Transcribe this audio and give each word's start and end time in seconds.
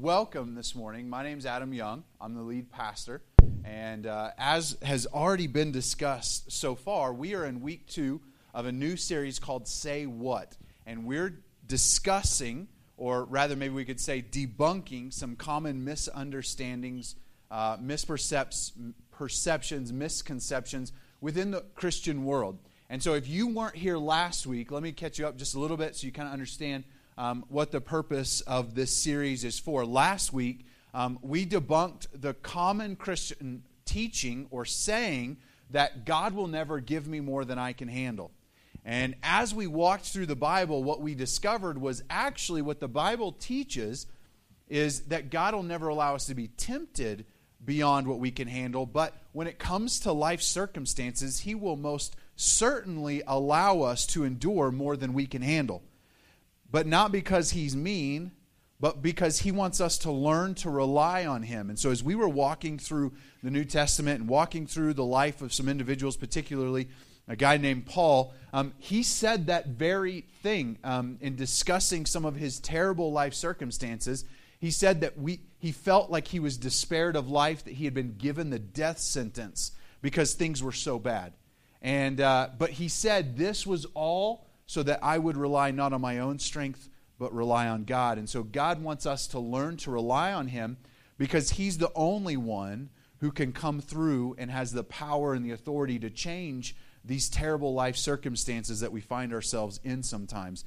welcome 0.00 0.56
this 0.56 0.74
morning. 0.74 1.08
My 1.08 1.22
name's 1.22 1.46
Adam 1.46 1.72
Young. 1.72 2.02
I'm 2.20 2.34
the 2.34 2.42
lead 2.42 2.68
pastor. 2.68 3.22
And 3.64 4.08
uh, 4.08 4.30
as 4.36 4.76
has 4.82 5.06
already 5.06 5.46
been 5.46 5.70
discussed 5.70 6.50
so 6.50 6.74
far, 6.74 7.14
we 7.14 7.36
are 7.36 7.46
in 7.46 7.60
week 7.60 7.86
two 7.86 8.20
of 8.52 8.66
a 8.66 8.72
new 8.72 8.96
series 8.96 9.38
called 9.38 9.68
Say 9.68 10.06
What. 10.06 10.56
And 10.84 11.04
we're 11.04 11.38
discussing, 11.68 12.66
or 12.96 13.22
rather, 13.24 13.54
maybe 13.54 13.72
we 13.72 13.84
could 13.84 14.00
say 14.00 14.20
debunking, 14.20 15.12
some 15.12 15.36
common 15.36 15.84
misunderstandings, 15.84 17.14
uh, 17.52 17.76
misperceptions, 17.76 19.92
misconceptions 19.92 20.90
within 21.20 21.52
the 21.52 21.60
Christian 21.76 22.24
world. 22.24 22.58
And 22.90 23.00
so, 23.00 23.14
if 23.14 23.28
you 23.28 23.46
weren't 23.46 23.76
here 23.76 23.96
last 23.96 24.44
week, 24.44 24.72
let 24.72 24.82
me 24.82 24.90
catch 24.90 25.20
you 25.20 25.28
up 25.28 25.36
just 25.36 25.54
a 25.54 25.60
little 25.60 25.76
bit 25.76 25.94
so 25.94 26.04
you 26.04 26.12
kind 26.12 26.26
of 26.26 26.32
understand 26.32 26.82
um, 27.16 27.44
what 27.48 27.70
the 27.70 27.80
purpose 27.80 28.40
of 28.42 28.74
this 28.74 28.94
series 28.96 29.44
is 29.44 29.58
for. 29.58 29.84
Last 29.84 30.32
week, 30.32 30.66
um, 30.92 31.18
we 31.22 31.46
debunked 31.46 32.06
the 32.14 32.34
common 32.34 32.96
Christian 32.96 33.62
teaching 33.84 34.46
or 34.50 34.64
saying 34.64 35.36
that 35.70 36.04
God 36.04 36.34
will 36.34 36.46
never 36.46 36.80
give 36.80 37.06
me 37.06 37.20
more 37.20 37.44
than 37.44 37.58
I 37.58 37.72
can 37.72 37.88
handle. 37.88 38.30
And 38.84 39.14
as 39.22 39.54
we 39.54 39.66
walked 39.66 40.04
through 40.04 40.26
the 40.26 40.36
Bible, 40.36 40.82
what 40.82 41.00
we 41.00 41.14
discovered 41.14 41.80
was 41.80 42.02
actually 42.10 42.62
what 42.62 42.80
the 42.80 42.88
Bible 42.88 43.32
teaches 43.32 44.06
is 44.68 45.02
that 45.02 45.30
God 45.30 45.54
will 45.54 45.62
never 45.62 45.88
allow 45.88 46.14
us 46.14 46.26
to 46.26 46.34
be 46.34 46.48
tempted 46.48 47.24
beyond 47.64 48.06
what 48.06 48.18
we 48.18 48.30
can 48.30 48.48
handle. 48.48 48.84
But 48.84 49.14
when 49.32 49.46
it 49.46 49.58
comes 49.58 50.00
to 50.00 50.12
life 50.12 50.42
circumstances, 50.42 51.40
He 51.40 51.54
will 51.54 51.76
most 51.76 52.16
certainly 52.36 53.22
allow 53.26 53.80
us 53.80 54.06
to 54.06 54.24
endure 54.24 54.70
more 54.70 54.96
than 54.96 55.14
we 55.14 55.26
can 55.26 55.42
handle 55.42 55.82
but 56.74 56.88
not 56.88 57.12
because 57.12 57.52
he's 57.52 57.76
mean, 57.76 58.32
but 58.80 59.00
because 59.00 59.38
he 59.38 59.52
wants 59.52 59.80
us 59.80 59.96
to 59.98 60.10
learn 60.10 60.56
to 60.56 60.68
rely 60.68 61.24
on 61.24 61.44
him. 61.44 61.70
And 61.70 61.78
so, 61.78 61.92
as 61.92 62.02
we 62.02 62.16
were 62.16 62.28
walking 62.28 62.80
through 62.80 63.12
the 63.44 63.50
New 63.52 63.64
Testament 63.64 64.18
and 64.18 64.28
walking 64.28 64.66
through 64.66 64.94
the 64.94 65.04
life 65.04 65.40
of 65.40 65.52
some 65.52 65.68
individuals, 65.68 66.16
particularly 66.16 66.88
a 67.28 67.36
guy 67.36 67.58
named 67.58 67.86
Paul, 67.86 68.34
um, 68.52 68.72
he 68.78 69.04
said 69.04 69.46
that 69.46 69.68
very 69.68 70.22
thing 70.42 70.78
um, 70.82 71.16
in 71.20 71.36
discussing 71.36 72.06
some 72.06 72.24
of 72.24 72.34
his 72.34 72.58
terrible 72.58 73.12
life 73.12 73.34
circumstances. 73.34 74.24
He 74.58 74.72
said 74.72 75.02
that 75.02 75.16
we, 75.16 75.42
he 75.60 75.70
felt 75.70 76.10
like 76.10 76.26
he 76.26 76.40
was 76.40 76.56
despaired 76.56 77.14
of 77.14 77.28
life, 77.30 77.64
that 77.66 77.74
he 77.74 77.84
had 77.84 77.94
been 77.94 78.16
given 78.16 78.50
the 78.50 78.58
death 78.58 78.98
sentence 78.98 79.70
because 80.02 80.34
things 80.34 80.60
were 80.60 80.72
so 80.72 80.98
bad. 80.98 81.34
And, 81.82 82.20
uh, 82.20 82.48
but 82.58 82.70
he 82.70 82.88
said 82.88 83.36
this 83.36 83.64
was 83.64 83.86
all 83.94 84.48
so 84.66 84.82
that 84.82 85.00
I 85.02 85.18
would 85.18 85.36
rely 85.36 85.70
not 85.70 85.92
on 85.92 86.00
my 86.00 86.18
own 86.18 86.38
strength, 86.38 86.88
but 87.18 87.34
rely 87.34 87.68
on 87.68 87.84
God. 87.84 88.18
And 88.18 88.28
so 88.28 88.42
God 88.42 88.82
wants 88.82 89.06
us 89.06 89.26
to 89.28 89.38
learn 89.38 89.76
to 89.78 89.90
rely 89.90 90.32
on 90.32 90.48
Him 90.48 90.76
because 91.18 91.50
He's 91.50 91.78
the 91.78 91.92
only 91.94 92.36
one 92.36 92.90
who 93.18 93.30
can 93.30 93.52
come 93.52 93.80
through 93.80 94.34
and 94.38 94.50
has 94.50 94.72
the 94.72 94.84
power 94.84 95.34
and 95.34 95.44
the 95.44 95.52
authority 95.52 95.98
to 95.98 96.10
change 96.10 96.76
these 97.04 97.28
terrible 97.28 97.74
life 97.74 97.96
circumstances 97.96 98.80
that 98.80 98.92
we 98.92 99.00
find 99.00 99.32
ourselves 99.32 99.80
in 99.84 100.02
sometimes. 100.02 100.64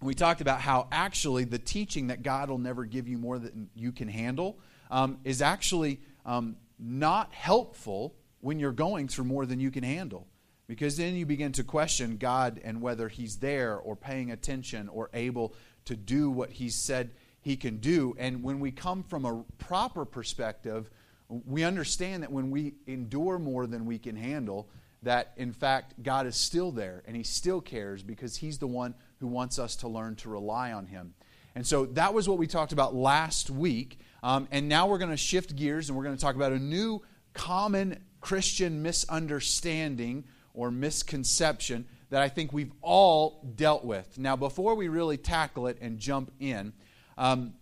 We 0.00 0.14
talked 0.14 0.40
about 0.40 0.60
how 0.60 0.88
actually 0.90 1.44
the 1.44 1.58
teaching 1.58 2.08
that 2.08 2.22
God 2.22 2.50
will 2.50 2.58
never 2.58 2.84
give 2.84 3.06
you 3.06 3.18
more 3.18 3.38
than 3.38 3.70
you 3.74 3.92
can 3.92 4.08
handle 4.08 4.58
um, 4.90 5.18
is 5.24 5.40
actually 5.40 6.00
um, 6.26 6.56
not 6.78 7.32
helpful 7.32 8.14
when 8.40 8.58
you're 8.58 8.72
going 8.72 9.06
through 9.06 9.24
more 9.24 9.46
than 9.46 9.60
you 9.60 9.70
can 9.70 9.84
handle. 9.84 10.26
Because 10.72 10.96
then 10.96 11.14
you 11.16 11.26
begin 11.26 11.52
to 11.52 11.64
question 11.64 12.16
God 12.16 12.58
and 12.64 12.80
whether 12.80 13.06
He's 13.06 13.36
there 13.36 13.76
or 13.76 13.94
paying 13.94 14.30
attention 14.30 14.88
or 14.88 15.10
able 15.12 15.52
to 15.84 15.94
do 15.94 16.30
what 16.30 16.48
He 16.48 16.70
said 16.70 17.10
He 17.42 17.58
can 17.58 17.76
do. 17.76 18.16
And 18.18 18.42
when 18.42 18.58
we 18.58 18.70
come 18.70 19.02
from 19.02 19.26
a 19.26 19.44
proper 19.58 20.06
perspective, 20.06 20.88
we 21.28 21.62
understand 21.62 22.22
that 22.22 22.32
when 22.32 22.50
we 22.50 22.72
endure 22.86 23.38
more 23.38 23.66
than 23.66 23.84
we 23.84 23.98
can 23.98 24.16
handle, 24.16 24.66
that 25.02 25.34
in 25.36 25.52
fact 25.52 26.02
God 26.02 26.26
is 26.26 26.36
still 26.36 26.70
there 26.70 27.02
and 27.06 27.14
He 27.14 27.22
still 27.22 27.60
cares 27.60 28.02
because 28.02 28.36
He's 28.36 28.56
the 28.56 28.66
one 28.66 28.94
who 29.20 29.26
wants 29.26 29.58
us 29.58 29.76
to 29.76 29.88
learn 29.88 30.16
to 30.16 30.30
rely 30.30 30.72
on 30.72 30.86
Him. 30.86 31.12
And 31.54 31.66
so 31.66 31.84
that 31.84 32.14
was 32.14 32.30
what 32.30 32.38
we 32.38 32.46
talked 32.46 32.72
about 32.72 32.94
last 32.94 33.50
week. 33.50 33.98
Um, 34.22 34.48
and 34.50 34.70
now 34.70 34.86
we're 34.86 34.96
going 34.96 35.10
to 35.10 35.18
shift 35.18 35.54
gears 35.54 35.90
and 35.90 35.98
we're 35.98 36.04
going 36.04 36.16
to 36.16 36.22
talk 36.22 36.34
about 36.34 36.52
a 36.52 36.58
new 36.58 37.02
common 37.34 38.02
Christian 38.22 38.80
misunderstanding 38.80 40.24
or 40.54 40.70
misconception 40.70 41.86
that 42.10 42.22
I 42.22 42.28
think 42.28 42.52
we've 42.52 42.72
all 42.82 43.42
dealt 43.56 43.84
with. 43.84 44.18
Now, 44.18 44.36
before 44.36 44.74
we 44.74 44.88
really 44.88 45.16
tackle 45.16 45.66
it 45.66 45.78
and 45.80 45.98
jump 45.98 46.30
in, 46.40 46.72
um, 47.16 47.54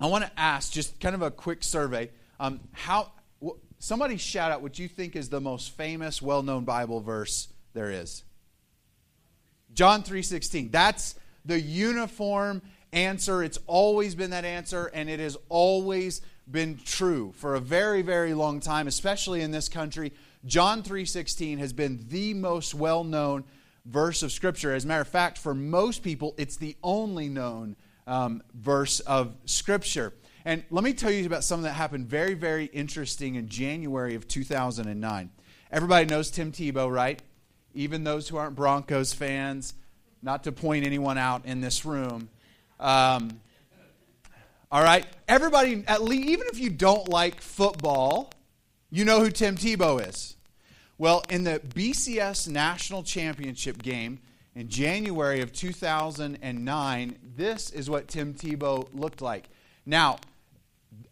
I 0.00 0.06
want 0.06 0.24
to 0.24 0.30
ask 0.38 0.72
just 0.72 1.00
kind 1.00 1.14
of 1.14 1.22
a 1.22 1.30
quick 1.30 1.64
survey. 1.64 2.10
Um, 2.38 2.60
how 2.72 3.10
somebody 3.78 4.16
shout 4.16 4.52
out 4.52 4.62
what 4.62 4.78
you 4.78 4.88
think 4.88 5.16
is 5.16 5.28
the 5.28 5.40
most 5.40 5.70
famous, 5.72 6.20
well-known 6.22 6.64
Bible 6.64 7.00
verse 7.00 7.48
there 7.72 7.90
is. 7.90 8.22
John 9.74 10.02
3:16. 10.02 10.70
That's 10.70 11.16
the 11.44 11.60
uniform 11.60 12.62
answer. 12.92 13.42
It's 13.42 13.58
always 13.66 14.14
been 14.14 14.30
that 14.30 14.44
answer, 14.44 14.86
and 14.86 15.08
it 15.08 15.20
has 15.20 15.36
always 15.48 16.22
been 16.50 16.78
true 16.84 17.32
for 17.36 17.54
a 17.54 17.60
very, 17.60 18.02
very 18.02 18.34
long 18.34 18.60
time, 18.60 18.86
especially 18.86 19.42
in 19.42 19.50
this 19.50 19.68
country. 19.68 20.12
John 20.44 20.82
3:16 20.82 21.58
has 21.58 21.72
been 21.72 22.04
the 22.08 22.34
most 22.34 22.74
well-known 22.74 23.44
verse 23.84 24.22
of 24.22 24.32
Scripture. 24.32 24.74
As 24.74 24.84
a 24.84 24.88
matter 24.88 25.02
of 25.02 25.08
fact, 25.08 25.38
for 25.38 25.54
most 25.54 26.02
people, 26.02 26.34
it's 26.36 26.56
the 26.56 26.76
only 26.82 27.28
known 27.28 27.76
um, 28.06 28.42
verse 28.54 29.00
of 29.00 29.34
Scripture. 29.44 30.12
And 30.44 30.62
let 30.70 30.84
me 30.84 30.92
tell 30.92 31.10
you 31.10 31.26
about 31.26 31.42
something 31.42 31.64
that 31.64 31.72
happened 31.72 32.06
very, 32.06 32.34
very 32.34 32.66
interesting 32.66 33.34
in 33.34 33.48
January 33.48 34.14
of 34.14 34.28
2009. 34.28 35.30
Everybody 35.72 36.06
knows 36.06 36.30
Tim 36.30 36.52
Tebow, 36.52 36.92
right? 36.92 37.20
Even 37.74 38.04
those 38.04 38.28
who 38.28 38.36
aren't 38.36 38.54
Broncos 38.54 39.12
fans, 39.12 39.74
not 40.22 40.44
to 40.44 40.52
point 40.52 40.86
anyone 40.86 41.18
out 41.18 41.46
in 41.46 41.60
this 41.60 41.84
room. 41.84 42.28
Um, 42.78 43.40
all 44.70 44.82
right? 44.82 45.04
Everybody, 45.26 45.84
at 45.88 46.02
least, 46.02 46.28
even 46.28 46.46
if 46.48 46.58
you 46.58 46.70
don't 46.70 47.08
like 47.08 47.40
football, 47.40 48.30
you 48.96 49.04
know 49.04 49.20
who 49.20 49.30
Tim 49.30 49.56
Tebow 49.56 50.08
is. 50.08 50.36
Well, 50.96 51.22
in 51.28 51.44
the 51.44 51.60
BCS 51.60 52.48
National 52.48 53.02
Championship 53.02 53.82
game 53.82 54.20
in 54.54 54.70
January 54.70 55.42
of 55.42 55.52
2009, 55.52 57.18
this 57.36 57.68
is 57.70 57.90
what 57.90 58.08
Tim 58.08 58.32
Tebow 58.32 58.88
looked 58.94 59.20
like. 59.20 59.50
Now, 59.84 60.16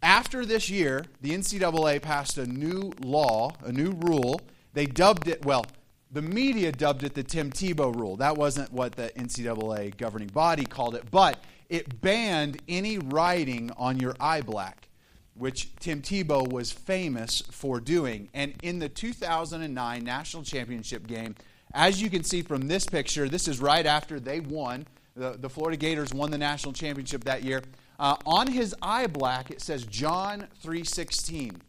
after 0.02 0.46
this 0.46 0.70
year, 0.70 1.04
the 1.20 1.32
NCAA 1.32 2.00
passed 2.00 2.38
a 2.38 2.46
new 2.46 2.90
law, 3.02 3.52
a 3.62 3.70
new 3.70 3.90
rule. 3.90 4.40
They 4.72 4.86
dubbed 4.86 5.28
it, 5.28 5.44
well, 5.44 5.66
the 6.10 6.22
media 6.22 6.72
dubbed 6.72 7.02
it 7.02 7.12
the 7.12 7.22
Tim 7.22 7.50
Tebow 7.50 7.94
rule. 7.94 8.16
That 8.16 8.38
wasn't 8.38 8.72
what 8.72 8.92
the 8.92 9.10
NCAA 9.10 9.98
governing 9.98 10.28
body 10.28 10.64
called 10.64 10.94
it, 10.94 11.10
but 11.10 11.44
it 11.68 12.00
banned 12.00 12.62
any 12.66 12.96
writing 12.96 13.70
on 13.76 14.00
your 14.00 14.14
eye 14.18 14.40
black 14.40 14.88
which 15.34 15.74
Tim 15.76 16.00
Tebow 16.00 16.48
was 16.48 16.70
famous 16.72 17.42
for 17.50 17.80
doing. 17.80 18.28
And 18.34 18.54
in 18.62 18.78
the 18.78 18.88
2009 18.88 20.04
National 20.04 20.42
Championship 20.42 21.06
game, 21.06 21.34
as 21.74 22.00
you 22.00 22.08
can 22.08 22.22
see 22.22 22.42
from 22.42 22.68
this 22.68 22.86
picture, 22.86 23.28
this 23.28 23.48
is 23.48 23.60
right 23.60 23.84
after 23.84 24.20
they 24.20 24.40
won. 24.40 24.86
The, 25.16 25.32
the 25.32 25.50
Florida 25.50 25.76
Gators 25.76 26.14
won 26.14 26.30
the 26.30 26.38
national 26.38 26.72
championship 26.72 27.24
that 27.24 27.42
year. 27.42 27.62
Uh, 27.98 28.16
on 28.26 28.46
his 28.46 28.74
eye 28.82 29.06
black, 29.06 29.50
it 29.50 29.60
says 29.60 29.84
John 29.84 30.46
3:16. 30.64 31.60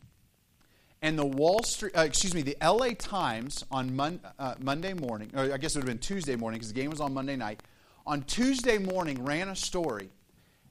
And 1.01 1.19
the 1.19 1.25
Wall 1.25 1.61
Street, 1.63 1.95
uh, 1.95 2.01
excuse 2.01 2.33
me, 2.33 2.41
the 2.41 2.57
LA 2.61 2.89
Times 2.97 3.63
on 3.69 3.95
Mon- 3.95 4.19
uh, 4.39 4.55
Monday 4.59 4.93
morning, 4.93 5.29
or 5.35 5.53
I 5.53 5.57
guess 5.57 5.75
it 5.75 5.79
would 5.79 5.87
have 5.87 5.95
been 5.95 5.99
Tuesday 5.99 6.35
morning 6.35 6.57
because 6.57 6.73
the 6.73 6.79
game 6.79 6.89
was 6.89 6.99
on 6.99 7.13
Monday 7.13 7.35
night. 7.35 7.61
On 8.07 8.23
Tuesday 8.23 8.79
morning, 8.79 9.23
ran 9.23 9.49
a 9.49 9.55
story 9.55 10.09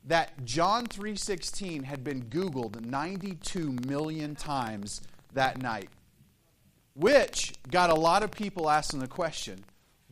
that 0.04 0.44
John 0.44 0.86
3:16 0.86 1.84
had 1.84 2.04
been 2.04 2.24
googled 2.24 2.80
92 2.80 3.72
million 3.86 4.34
times 4.34 5.00
that 5.32 5.60
night. 5.60 5.88
Which 6.94 7.54
got 7.70 7.90
a 7.90 7.94
lot 7.94 8.22
of 8.22 8.30
people 8.30 8.70
asking 8.70 9.00
the 9.00 9.08
question, 9.08 9.64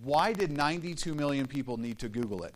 why 0.03 0.33
did 0.33 0.51
92 0.51 1.15
million 1.15 1.47
people 1.47 1.77
need 1.77 1.99
to 2.01 2.09
google 2.09 2.43
it? 2.43 2.55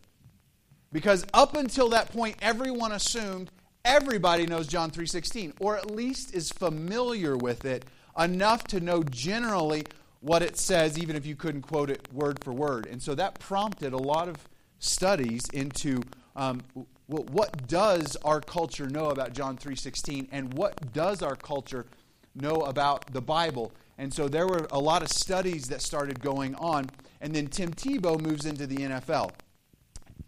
Because 0.93 1.25
up 1.35 1.57
until 1.57 1.91
that 1.91 2.11
point 2.11 2.37
everyone 2.41 2.93
assumed 2.93 3.51
everybody 3.85 4.47
knows 4.47 4.67
John 4.67 4.91
3:16 4.91 5.53
or 5.61 5.77
at 5.77 5.91
least 5.91 6.35
is 6.35 6.51
familiar 6.51 7.37
with 7.37 7.65
it 7.65 7.85
enough 8.19 8.65
to 8.65 8.81
know 8.81 9.03
generally 9.03 9.85
what 10.21 10.43
it 10.43 10.57
says 10.57 10.99
even 10.99 11.15
if 11.15 11.27
you 11.27 11.37
couldn't 11.37 11.63
quote 11.63 11.91
it 11.91 12.13
word 12.13 12.43
for 12.43 12.53
word. 12.53 12.87
And 12.87 13.01
so 13.01 13.15
that 13.15 13.39
prompted 13.39 13.93
a 13.93 13.99
lot 13.99 14.29
of 14.29 14.37
studies 14.79 15.49
into 15.53 16.03
um, 16.35 16.63
well, 17.09 17.25
what 17.31 17.67
does 17.69 18.17
our 18.25 18.41
culture 18.41 18.89
know 18.89 19.11
about 19.11 19.33
John 19.33 19.57
3:16 19.57 20.29
and 20.33 20.55
what 20.55 20.93
does 20.93 21.23
our 21.23 21.37
culture 21.37 21.87
know 22.35 22.63
about 22.63 23.13
the 23.13 23.21
Bible? 23.21 23.73
And 23.99 24.13
so 24.13 24.29
there 24.29 24.47
were 24.47 24.67
a 24.71 24.79
lot 24.79 25.03
of 25.03 25.09
studies 25.09 25.69
that 25.69 25.81
started 25.83 26.21
going 26.21 26.55
on 26.57 26.91
and 27.21 27.35
then 27.35 27.47
Tim 27.47 27.73
Tebow 27.73 28.21
moves 28.21 28.45
into 28.45 28.67
the 28.67 28.77
NFL. 28.77 29.31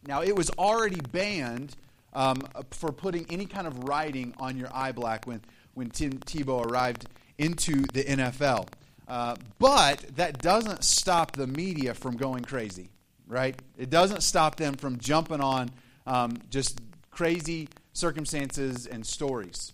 Now, 0.07 0.23
it 0.23 0.35
was 0.35 0.51
already 0.51 1.01
banned 1.01 1.77
um, 2.15 2.43
for 2.71 2.93
putting 2.93 3.27
any 3.31 3.47
kind 3.47 3.67
of 3.67 3.85
writing 3.85 4.35
on 4.39 4.57
your 4.57 4.69
eye 4.73 4.93
black 4.93 5.27
when, 5.27 5.43
when 5.75 5.91
Tim 5.91 6.13
Tebow 6.21 6.65
arrived 6.65 7.07
into 7.37 7.85
the 7.93 8.05
NFL. 8.05 8.69
Uh, 9.07 9.37
but 9.59 10.05
that 10.17 10.41
doesn't 10.41 10.85
stop 10.85 11.33
the 11.33 11.47
media 11.47 11.95
from 11.95 12.17
going 12.17 12.45
crazy, 12.45 12.91
right? 13.27 13.61
It 13.77 13.91
doesn't 13.91 14.23
stop 14.23 14.57
them 14.57 14.75
from 14.75 14.99
jumping 14.99 15.41
on 15.41 15.71
um, 16.09 16.39
just 16.51 16.81
crazy 17.11 17.69
circumstances 17.93 18.87
and 18.87 19.07
stories. 19.07 19.73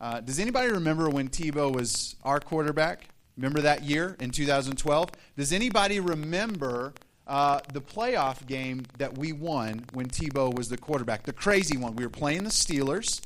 Uh, 0.00 0.20
does 0.20 0.38
anybody 0.38 0.70
remember 0.70 1.10
when 1.10 1.28
Tebow 1.28 1.74
was 1.74 2.16
our 2.24 2.40
quarterback? 2.40 3.08
Remember 3.36 3.60
that 3.60 3.82
year 3.82 4.16
in 4.20 4.30
2012? 4.30 5.10
Does 5.36 5.52
anybody 5.52 6.00
remember 6.00 6.92
uh, 7.26 7.60
the 7.72 7.80
playoff 7.80 8.46
game 8.46 8.84
that 8.98 9.16
we 9.18 9.32
won 9.32 9.84
when 9.92 10.06
Tebow 10.06 10.54
was 10.54 10.68
the 10.68 10.76
quarterback? 10.76 11.24
The 11.24 11.32
crazy 11.32 11.76
one. 11.76 11.96
We 11.96 12.04
were 12.04 12.10
playing 12.10 12.44
the 12.44 12.50
Steelers, 12.50 13.20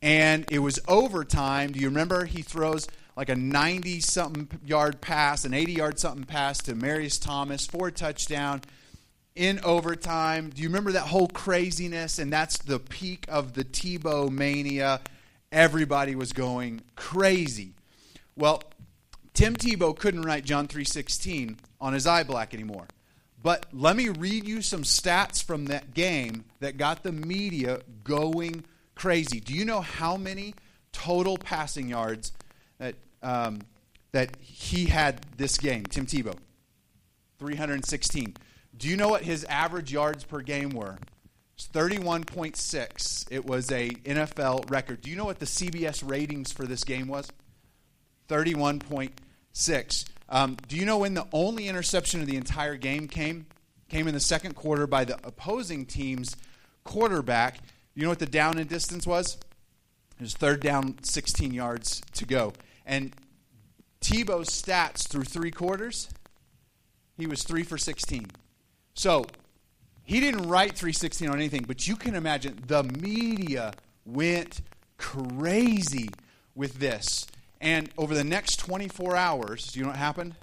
and 0.00 0.46
it 0.50 0.60
was 0.60 0.80
overtime. 0.88 1.72
Do 1.72 1.80
you 1.80 1.88
remember 1.88 2.24
he 2.24 2.42
throws 2.42 2.88
like 3.16 3.28
a 3.28 3.36
90 3.36 4.00
something 4.00 4.48
yard 4.64 5.00
pass, 5.00 5.44
an 5.44 5.52
80 5.52 5.72
yard 5.72 5.98
something 5.98 6.24
pass 6.24 6.58
to 6.58 6.74
Marius 6.74 7.18
Thomas 7.18 7.66
for 7.66 7.88
a 7.88 7.92
touchdown 7.92 8.62
in 9.34 9.60
overtime? 9.64 10.50
Do 10.50 10.62
you 10.62 10.68
remember 10.68 10.92
that 10.92 11.06
whole 11.06 11.28
craziness? 11.28 12.18
And 12.18 12.32
that's 12.32 12.58
the 12.58 12.78
peak 12.78 13.24
of 13.28 13.54
the 13.54 13.64
Tebow 13.64 14.30
mania. 14.30 15.00
Everybody 15.50 16.14
was 16.14 16.32
going 16.32 16.82
crazy. 16.96 17.74
Well, 18.36 18.62
Tim 19.34 19.56
Tebow 19.56 19.96
couldn't 19.96 20.22
write 20.22 20.44
John 20.44 20.68
3:16 20.68 21.58
on 21.80 21.92
his 21.92 22.06
eye 22.06 22.22
black 22.22 22.54
anymore. 22.54 22.86
But 23.42 23.66
let 23.72 23.96
me 23.96 24.08
read 24.08 24.46
you 24.46 24.62
some 24.62 24.82
stats 24.82 25.42
from 25.42 25.66
that 25.66 25.94
game 25.94 26.44
that 26.60 26.76
got 26.76 27.02
the 27.02 27.12
media 27.12 27.80
going 28.04 28.64
crazy. 28.94 29.40
Do 29.40 29.52
you 29.52 29.64
know 29.64 29.80
how 29.80 30.16
many 30.16 30.54
total 30.92 31.36
passing 31.36 31.88
yards 31.88 32.32
that 32.78 32.94
um, 33.22 33.62
that 34.12 34.36
he 34.40 34.86
had 34.86 35.22
this 35.36 35.58
game, 35.58 35.84
Tim 35.86 36.06
Tebow? 36.06 36.36
316. 37.38 38.36
Do 38.76 38.88
you 38.88 38.96
know 38.96 39.08
what 39.08 39.22
his 39.22 39.44
average 39.44 39.92
yards 39.92 40.24
per 40.24 40.40
game 40.40 40.70
were? 40.70 40.98
It's 41.56 41.68
31.6. 41.68 43.26
It 43.30 43.44
was 43.44 43.70
a 43.70 43.90
NFL 43.90 44.70
record. 44.70 45.02
Do 45.02 45.10
you 45.10 45.16
know 45.16 45.24
what 45.24 45.38
the 45.38 45.46
CBS 45.46 46.02
ratings 46.08 46.52
for 46.52 46.64
this 46.64 46.82
game 46.84 47.08
was? 47.08 47.28
31.6. 48.28 50.04
Um, 50.28 50.56
do 50.66 50.76
you 50.76 50.86
know 50.86 50.98
when 50.98 51.14
the 51.14 51.26
only 51.32 51.68
interception 51.68 52.20
of 52.20 52.26
the 52.26 52.36
entire 52.36 52.76
game 52.76 53.06
came? 53.06 53.46
Came 53.88 54.08
in 54.08 54.14
the 54.14 54.20
second 54.20 54.54
quarter 54.54 54.86
by 54.86 55.04
the 55.04 55.18
opposing 55.24 55.84
team's 55.84 56.34
quarterback. 56.84 57.58
You 57.94 58.04
know 58.04 58.08
what 58.08 58.18
the 58.18 58.26
down 58.26 58.58
and 58.58 58.68
distance 58.68 59.06
was? 59.06 59.36
It 60.18 60.22
was 60.22 60.34
third 60.34 60.60
down, 60.60 60.96
16 61.02 61.52
yards 61.52 62.00
to 62.14 62.24
go. 62.24 62.54
And 62.86 63.14
Tebow's 64.00 64.48
stats 64.48 65.06
through 65.06 65.24
three 65.24 65.50
quarters, 65.50 66.08
he 67.18 67.26
was 67.26 67.42
three 67.42 67.62
for 67.62 67.76
16. 67.76 68.26
So 68.94 69.26
he 70.04 70.20
didn't 70.20 70.48
write 70.48 70.76
316 70.76 71.28
on 71.28 71.36
anything, 71.36 71.64
but 71.66 71.86
you 71.86 71.96
can 71.96 72.14
imagine 72.14 72.62
the 72.66 72.82
media 72.82 73.72
went 74.04 74.62
crazy 74.98 76.10
with 76.54 76.74
this. 76.74 77.26
And 77.60 77.90
over 77.96 78.14
the 78.14 78.24
next 78.24 78.56
24 78.56 79.16
hours, 79.16 79.76
you 79.76 79.82
know 79.82 79.88
what 79.88 79.96
happened? 79.96 80.34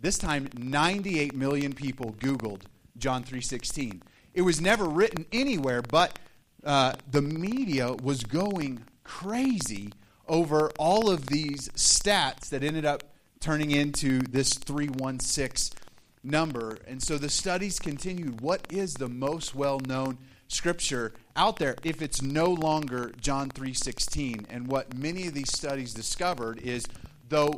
This 0.00 0.18
time 0.18 0.48
98 0.56 1.34
million 1.34 1.72
people 1.72 2.12
googled 2.18 2.62
John 2.98 3.24
3:16. 3.24 4.02
It 4.34 4.42
was 4.42 4.60
never 4.60 4.84
written 4.84 5.24
anywhere, 5.32 5.80
but 5.80 6.18
uh, 6.62 6.94
the 7.10 7.22
media 7.22 7.94
was 7.94 8.22
going 8.22 8.84
crazy 9.04 9.92
over 10.28 10.70
all 10.78 11.10
of 11.10 11.26
these 11.26 11.68
stats 11.70 12.50
that 12.50 12.62
ended 12.62 12.84
up 12.84 13.04
turning 13.40 13.70
into 13.70 14.18
this 14.20 14.52
316 14.54 15.78
number. 16.26 16.78
And 16.86 17.02
so 17.02 17.18
the 17.18 17.28
studies 17.28 17.78
continued. 17.78 18.40
What 18.40 18.66
is 18.70 18.94
the 18.94 19.08
most 19.08 19.54
well 19.54 19.80
known 19.80 20.18
scripture 20.48 21.12
out 21.34 21.56
there 21.58 21.76
if 21.82 22.02
it's 22.02 22.22
no 22.22 22.46
longer 22.46 23.12
John 23.20 23.50
3:16? 23.50 24.46
And 24.48 24.68
what 24.68 24.94
many 24.96 25.26
of 25.26 25.34
these 25.34 25.50
studies 25.52 25.94
discovered 25.94 26.60
is 26.60 26.86
though 27.28 27.54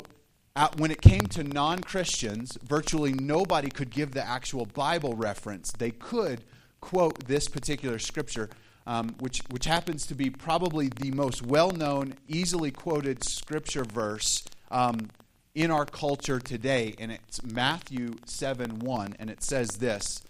when 0.77 0.91
it 0.91 1.01
came 1.01 1.21
to 1.21 1.45
non-Christians, 1.45 2.59
virtually 2.65 3.13
nobody 3.13 3.71
could 3.71 3.91
give 3.91 4.11
the 4.11 4.27
actual 4.27 4.67
Bible 4.67 5.15
reference. 5.15 5.71
They 5.71 5.93
could 5.93 6.43
quote 6.81 7.27
this 7.27 7.49
particular 7.49 7.99
scripture, 8.01 8.51
um, 8.87 9.15
which 9.21 9.41
which 9.51 9.67
happens 9.67 10.07
to 10.07 10.15
be 10.15 10.31
probably 10.31 10.89
the 10.89 11.13
most 11.13 11.43
well-known, 11.43 12.15
easily 12.27 12.71
quoted 12.71 13.23
scripture 13.23 13.85
verse 13.85 14.45
um, 14.71 15.11
in 15.59 15.73
our 15.73 15.85
culture 15.85 16.39
today, 16.39 16.95
and 17.01 17.11
it's 17.11 17.43
Matthew 17.43 18.15
7 18.27 18.79
1, 18.79 19.17
and 19.19 19.29
it 19.29 19.43
says 19.43 19.71
this 19.71 20.23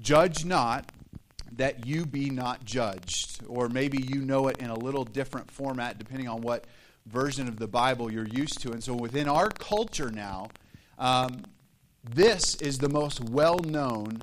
Judge 0.00 0.44
not 0.44 0.90
that 1.52 1.86
you 1.86 2.04
be 2.04 2.28
not 2.28 2.64
judged. 2.64 3.40
Or 3.46 3.68
maybe 3.68 3.98
you 4.02 4.20
know 4.20 4.48
it 4.48 4.58
in 4.58 4.68
a 4.68 4.74
little 4.76 5.04
different 5.04 5.48
format 5.48 5.96
depending 5.96 6.26
on 6.26 6.40
what 6.40 6.64
version 7.06 7.46
of 7.46 7.60
the 7.60 7.68
Bible 7.68 8.12
you're 8.12 8.26
used 8.26 8.60
to. 8.62 8.72
And 8.72 8.82
so 8.82 8.94
within 8.94 9.28
our 9.28 9.48
culture 9.48 10.10
now, 10.10 10.48
um, 10.98 11.44
this 12.02 12.56
is 12.56 12.78
the 12.78 12.88
most 12.88 13.22
well 13.30 13.60
known 13.60 14.22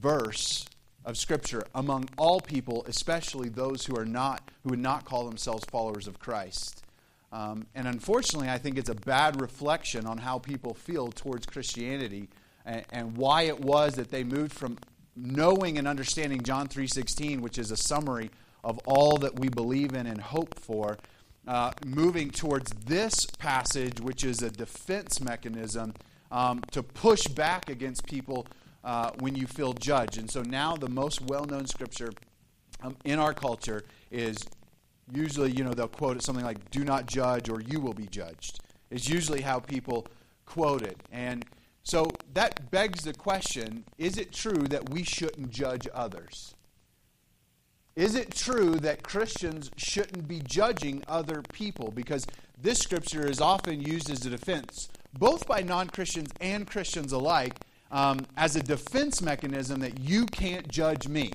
verse 0.00 0.66
of 1.04 1.18
Scripture 1.18 1.64
among 1.74 2.08
all 2.16 2.40
people, 2.40 2.84
especially 2.86 3.48
those 3.48 3.86
who 3.86 3.96
are 3.96 4.06
not, 4.06 4.52
who 4.62 4.70
would 4.70 4.78
not 4.78 5.04
call 5.04 5.24
themselves 5.24 5.64
followers 5.64 6.06
of 6.06 6.20
Christ. 6.20 6.85
Um, 7.36 7.66
and 7.74 7.86
unfortunately, 7.86 8.48
I 8.48 8.56
think 8.56 8.78
it's 8.78 8.88
a 8.88 8.94
bad 8.94 9.42
reflection 9.42 10.06
on 10.06 10.16
how 10.16 10.38
people 10.38 10.72
feel 10.72 11.08
towards 11.08 11.44
Christianity 11.44 12.30
and, 12.64 12.82
and 12.90 13.14
why 13.14 13.42
it 13.42 13.60
was 13.60 13.96
that 13.96 14.10
they 14.10 14.24
moved 14.24 14.54
from 14.54 14.78
knowing 15.14 15.76
and 15.76 15.86
understanding 15.86 16.40
John 16.40 16.66
3:16, 16.66 17.42
which 17.42 17.58
is 17.58 17.70
a 17.70 17.76
summary 17.76 18.30
of 18.64 18.80
all 18.86 19.18
that 19.18 19.38
we 19.38 19.50
believe 19.50 19.92
in 19.92 20.06
and 20.06 20.18
hope 20.18 20.58
for, 20.58 20.96
uh, 21.46 21.72
moving 21.84 22.30
towards 22.30 22.72
this 22.86 23.26
passage, 23.38 24.00
which 24.00 24.24
is 24.24 24.40
a 24.40 24.50
defense 24.50 25.20
mechanism 25.20 25.92
um, 26.30 26.62
to 26.70 26.82
push 26.82 27.26
back 27.26 27.68
against 27.68 28.06
people 28.06 28.46
uh, 28.82 29.10
when 29.18 29.34
you 29.34 29.46
feel 29.46 29.74
judged. 29.74 30.16
And 30.16 30.30
so 30.30 30.40
now 30.40 30.74
the 30.74 30.88
most 30.88 31.20
well-known 31.20 31.66
scripture 31.66 32.12
um, 32.82 32.96
in 33.04 33.18
our 33.18 33.34
culture 33.34 33.84
is 34.10 34.38
usually, 35.12 35.50
you 35.52 35.64
know, 35.64 35.72
they'll 35.72 35.88
quote 35.88 36.16
it 36.16 36.22
something 36.22 36.44
like, 36.44 36.70
do 36.70 36.84
not 36.84 37.06
judge 37.06 37.48
or 37.48 37.60
you 37.60 37.80
will 37.80 37.94
be 37.94 38.06
judged, 38.06 38.60
is 38.90 39.08
usually 39.08 39.40
how 39.40 39.60
people 39.60 40.06
quote 40.44 40.82
it. 40.82 40.98
And 41.12 41.44
so 41.82 42.10
that 42.34 42.70
begs 42.70 43.04
the 43.04 43.12
question 43.12 43.84
is 43.98 44.18
it 44.18 44.32
true 44.32 44.66
that 44.68 44.90
we 44.90 45.02
shouldn't 45.02 45.50
judge 45.50 45.86
others? 45.94 46.54
Is 47.94 48.14
it 48.14 48.34
true 48.34 48.74
that 48.76 49.02
Christians 49.02 49.70
shouldn't 49.76 50.28
be 50.28 50.40
judging 50.40 51.02
other 51.08 51.42
people? 51.52 51.90
Because 51.90 52.26
this 52.60 52.78
scripture 52.78 53.26
is 53.26 53.40
often 53.40 53.80
used 53.80 54.10
as 54.10 54.26
a 54.26 54.30
defense, 54.30 54.88
both 55.18 55.46
by 55.46 55.62
non 55.62 55.88
Christians 55.88 56.30
and 56.40 56.66
Christians 56.66 57.12
alike, 57.12 57.54
um, 57.90 58.26
as 58.36 58.54
a 58.54 58.62
defense 58.62 59.22
mechanism 59.22 59.80
that 59.80 59.98
you 59.98 60.26
can't 60.26 60.68
judge 60.68 61.08
me. 61.08 61.32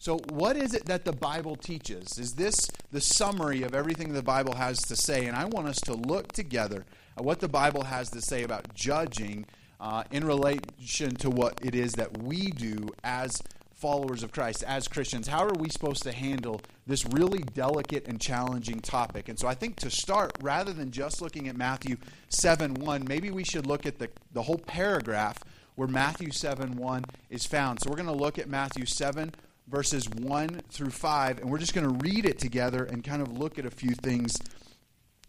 So, 0.00 0.18
what 0.30 0.56
is 0.56 0.74
it 0.74 0.84
that 0.86 1.04
the 1.04 1.12
Bible 1.12 1.56
teaches? 1.56 2.18
Is 2.18 2.34
this 2.34 2.70
the 2.92 3.00
summary 3.00 3.64
of 3.64 3.74
everything 3.74 4.12
the 4.12 4.22
Bible 4.22 4.54
has 4.54 4.78
to 4.82 4.94
say? 4.94 5.26
And 5.26 5.36
I 5.36 5.46
want 5.46 5.66
us 5.66 5.80
to 5.82 5.94
look 5.94 6.30
together 6.30 6.84
at 7.16 7.24
what 7.24 7.40
the 7.40 7.48
Bible 7.48 7.82
has 7.82 8.08
to 8.10 8.20
say 8.20 8.44
about 8.44 8.72
judging 8.74 9.44
uh, 9.80 10.04
in 10.12 10.24
relation 10.24 11.16
to 11.16 11.30
what 11.30 11.58
it 11.64 11.74
is 11.74 11.94
that 11.94 12.22
we 12.22 12.52
do 12.52 12.88
as 13.02 13.42
followers 13.72 14.22
of 14.22 14.30
Christ, 14.30 14.62
as 14.64 14.86
Christians. 14.86 15.26
How 15.26 15.44
are 15.44 15.52
we 15.58 15.68
supposed 15.68 16.04
to 16.04 16.12
handle 16.12 16.60
this 16.86 17.04
really 17.06 17.40
delicate 17.54 18.06
and 18.06 18.20
challenging 18.20 18.78
topic? 18.78 19.28
And 19.28 19.36
so, 19.36 19.48
I 19.48 19.54
think 19.54 19.76
to 19.76 19.90
start, 19.90 20.30
rather 20.40 20.72
than 20.72 20.92
just 20.92 21.20
looking 21.20 21.48
at 21.48 21.56
Matthew 21.56 21.96
7 22.28 22.74
1, 22.74 23.04
maybe 23.08 23.32
we 23.32 23.42
should 23.42 23.66
look 23.66 23.84
at 23.84 23.98
the, 23.98 24.08
the 24.32 24.42
whole 24.42 24.58
paragraph 24.58 25.42
where 25.74 25.88
Matthew 25.88 26.30
7 26.30 26.76
1 26.76 27.04
is 27.30 27.46
found. 27.46 27.80
So, 27.80 27.90
we're 27.90 27.96
going 27.96 28.06
to 28.06 28.12
look 28.12 28.38
at 28.38 28.48
Matthew 28.48 28.86
7 28.86 29.32
verses 29.68 30.08
1 30.08 30.62
through 30.70 30.90
5, 30.90 31.38
and 31.38 31.50
we're 31.50 31.58
just 31.58 31.74
going 31.74 31.86
to 31.86 32.04
read 32.04 32.24
it 32.24 32.38
together 32.38 32.84
and 32.84 33.04
kind 33.04 33.22
of 33.22 33.36
look 33.36 33.58
at 33.58 33.66
a 33.66 33.70
few 33.70 33.94
things 33.94 34.36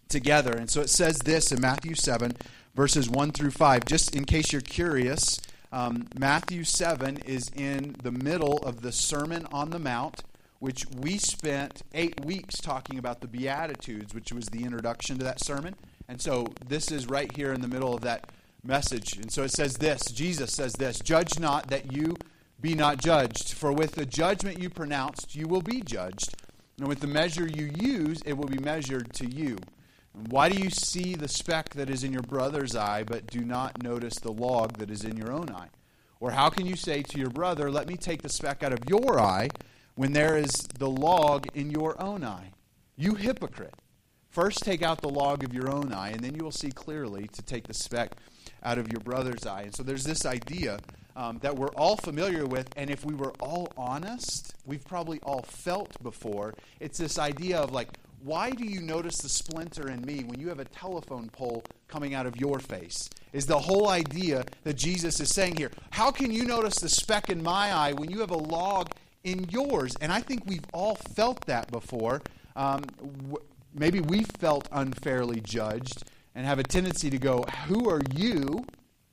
together. 0.08 0.52
And 0.52 0.70
so 0.70 0.82
it 0.82 0.90
says 0.90 1.20
this 1.20 1.52
in 1.52 1.62
Matthew 1.62 1.96
7, 1.96 2.34
verses 2.76 3.10
1 3.10 3.32
through 3.32 3.52
5. 3.52 3.86
Just 3.86 4.16
in 4.16 4.26
case 4.26 4.52
you're 4.52 4.62
curious, 4.62 5.40
um, 5.72 6.08
Matthew 6.18 6.64
7 6.64 7.18
is 7.18 7.50
in 7.56 7.96
the 8.02 8.12
middle 8.12 8.58
of 8.60 8.82
the 8.82 8.92
Sermon 8.92 9.46
on 9.52 9.70
the 9.70 9.80
Mount, 9.80 10.24
which 10.60 10.86
we 10.98 11.18
spent 11.18 11.84
eight 11.94 12.26
weeks 12.26 12.56
talking 12.60 12.98
about 12.98 13.22
the 13.22 13.28
Beatitudes, 13.28 14.14
which 14.14 14.34
was 14.34 14.48
the 14.48 14.64
introduction 14.64 15.18
to 15.18 15.24
that 15.24 15.44
sermon. 15.44 15.76
And 16.08 16.20
so 16.22 16.48
this 16.66 16.92
is 16.92 17.08
right 17.08 17.34
here 17.36 17.54
in 17.54 17.62
the 17.62 17.68
middle 17.68 17.94
of 17.94 18.02
that 18.02 18.30
message. 18.64 19.16
And 19.18 19.32
so 19.32 19.44
it 19.44 19.52
says 19.52 19.76
this 19.76 20.04
Jesus 20.12 20.52
says 20.52 20.74
this 20.74 21.00
Judge 21.00 21.40
not 21.40 21.70
that 21.70 21.94
you 21.94 22.16
be 22.62 22.76
not 22.76 22.98
judged. 22.98 23.54
For 23.54 23.72
with 23.72 23.94
the 23.94 24.06
judgment 24.06 24.62
you 24.62 24.70
pronounced, 24.70 25.36
you 25.36 25.48
will 25.48 25.62
be 25.62 25.82
judged. 25.82 26.36
And 26.78 26.88
with 26.88 27.00
the 27.00 27.08
measure 27.08 27.48
you 27.48 27.72
use, 27.76 28.22
it 28.26 28.38
will 28.38 28.48
be 28.48 28.58
measured 28.58 29.14
to 29.16 29.26
you. 29.26 29.58
And 30.14 30.32
why 30.32 30.50
do 30.50 30.62
you 30.62 30.70
see 30.70 31.16
the 31.16 31.28
speck 31.28 31.70
that 31.72 31.90
is 31.90 32.04
in 32.04 32.14
your 32.14 32.24
brother's 32.24 32.76
eye, 32.76 33.04
but 33.04 33.28
do 33.28 33.42
not 33.42 33.84
notice 33.84 34.16
the 34.16 34.32
log 34.32 34.78
that 34.78 34.90
is 34.90 35.04
in 35.04 35.18
your 35.18 35.32
own 35.32 35.50
eye? 35.50 35.70
Or 36.20 36.32
how 36.32 36.50
can 36.50 36.66
you 36.66 36.76
say 36.76 37.02
to 37.04 37.18
your 37.18 37.30
brother, 37.30 37.72
Let 37.72 37.88
me 37.88 37.96
take 37.96 38.22
the 38.22 38.30
speck 38.30 38.64
out 38.64 38.74
of 38.74 38.90
your 38.90 39.20
eye, 39.20 39.50
when 39.96 40.14
there 40.14 40.38
is 40.38 40.52
the 40.78 40.90
log 40.90 41.48
in 41.54 41.70
your 41.70 42.02
own 42.02 42.24
eye? 42.24 42.52
You 42.98 43.16
hypocrite. 43.16 43.76
First 44.30 44.64
take 44.64 44.82
out 44.82 45.02
the 45.02 45.10
log 45.10 45.44
of 45.44 45.54
your 45.54 45.70
own 45.72 45.92
eye, 45.94 46.10
and 46.10 46.22
then 46.22 46.36
you 46.36 46.44
will 46.44 46.52
see 46.52 46.72
clearly 46.72 47.28
to 47.28 47.42
take 47.42 47.68
the 47.68 47.74
speck 47.74 48.12
out 48.64 48.78
of 48.78 48.92
your 48.92 49.02
brother's 49.02 49.46
eye. 49.46 49.64
And 49.64 49.76
so 49.76 49.84
there's 49.84 50.04
this 50.04 50.26
idea 50.26 50.80
um, 51.16 51.38
that 51.40 51.56
we're 51.56 51.74
all 51.76 51.98
familiar 51.98 52.46
with, 52.46 52.70
and 52.78 52.90
if 52.90 53.04
we 53.04 53.14
were 53.14 53.34
all 53.40 53.72
honest, 53.78 54.56
we've 54.66 54.86
probably 54.86 55.20
all 55.24 55.42
felt 55.42 56.02
before. 56.02 56.54
It's 56.80 56.98
this 56.98 57.20
idea 57.20 57.60
of 57.60 57.72
like, 57.72 57.90
why 58.24 58.52
do 58.52 58.66
you 58.66 58.82
notice 58.82 59.18
the 59.18 59.30
splinter 59.30 59.90
in 59.90 60.02
me 60.02 60.24
when 60.26 60.40
you 60.40 60.50
have 60.50 60.60
a 60.60 60.66
telephone 60.66 61.30
pole 61.30 61.64
coming 61.88 62.14
out 62.14 62.26
of 62.26 62.36
your 62.38 62.60
face? 62.60 63.10
Is 63.32 63.46
the 63.46 63.60
whole 63.60 63.90
idea 63.90 64.44
that 64.64 64.76
Jesus 64.76 65.20
is 65.20 65.30
saying 65.30 65.56
here. 65.56 65.72
How 65.92 66.12
can 66.12 66.32
you 66.32 66.46
notice 66.46 66.76
the 66.76 66.90
speck 66.90 67.30
in 67.30 67.42
my 67.42 67.72
eye 67.72 67.94
when 67.94 68.10
you 68.10 68.20
have 68.20 68.32
a 68.32 68.38
log 68.38 68.92
in 69.24 69.48
yours? 69.50 69.96
And 70.02 70.12
I 70.12 70.22
think 70.22 70.44
we've 70.46 70.66
all 70.74 70.96
felt 70.96 71.46
that 71.46 71.72
before. 71.72 72.22
Um, 72.56 72.82
w- 73.18 73.38
maybe 73.74 74.02
we 74.02 74.24
felt 74.24 74.68
unfairly 74.72 75.42
judged 75.42 76.04
and 76.40 76.48
have 76.48 76.58
a 76.58 76.64
tendency 76.64 77.10
to 77.10 77.18
go, 77.18 77.44
Who 77.68 77.90
are 77.90 78.00
you 78.16 78.64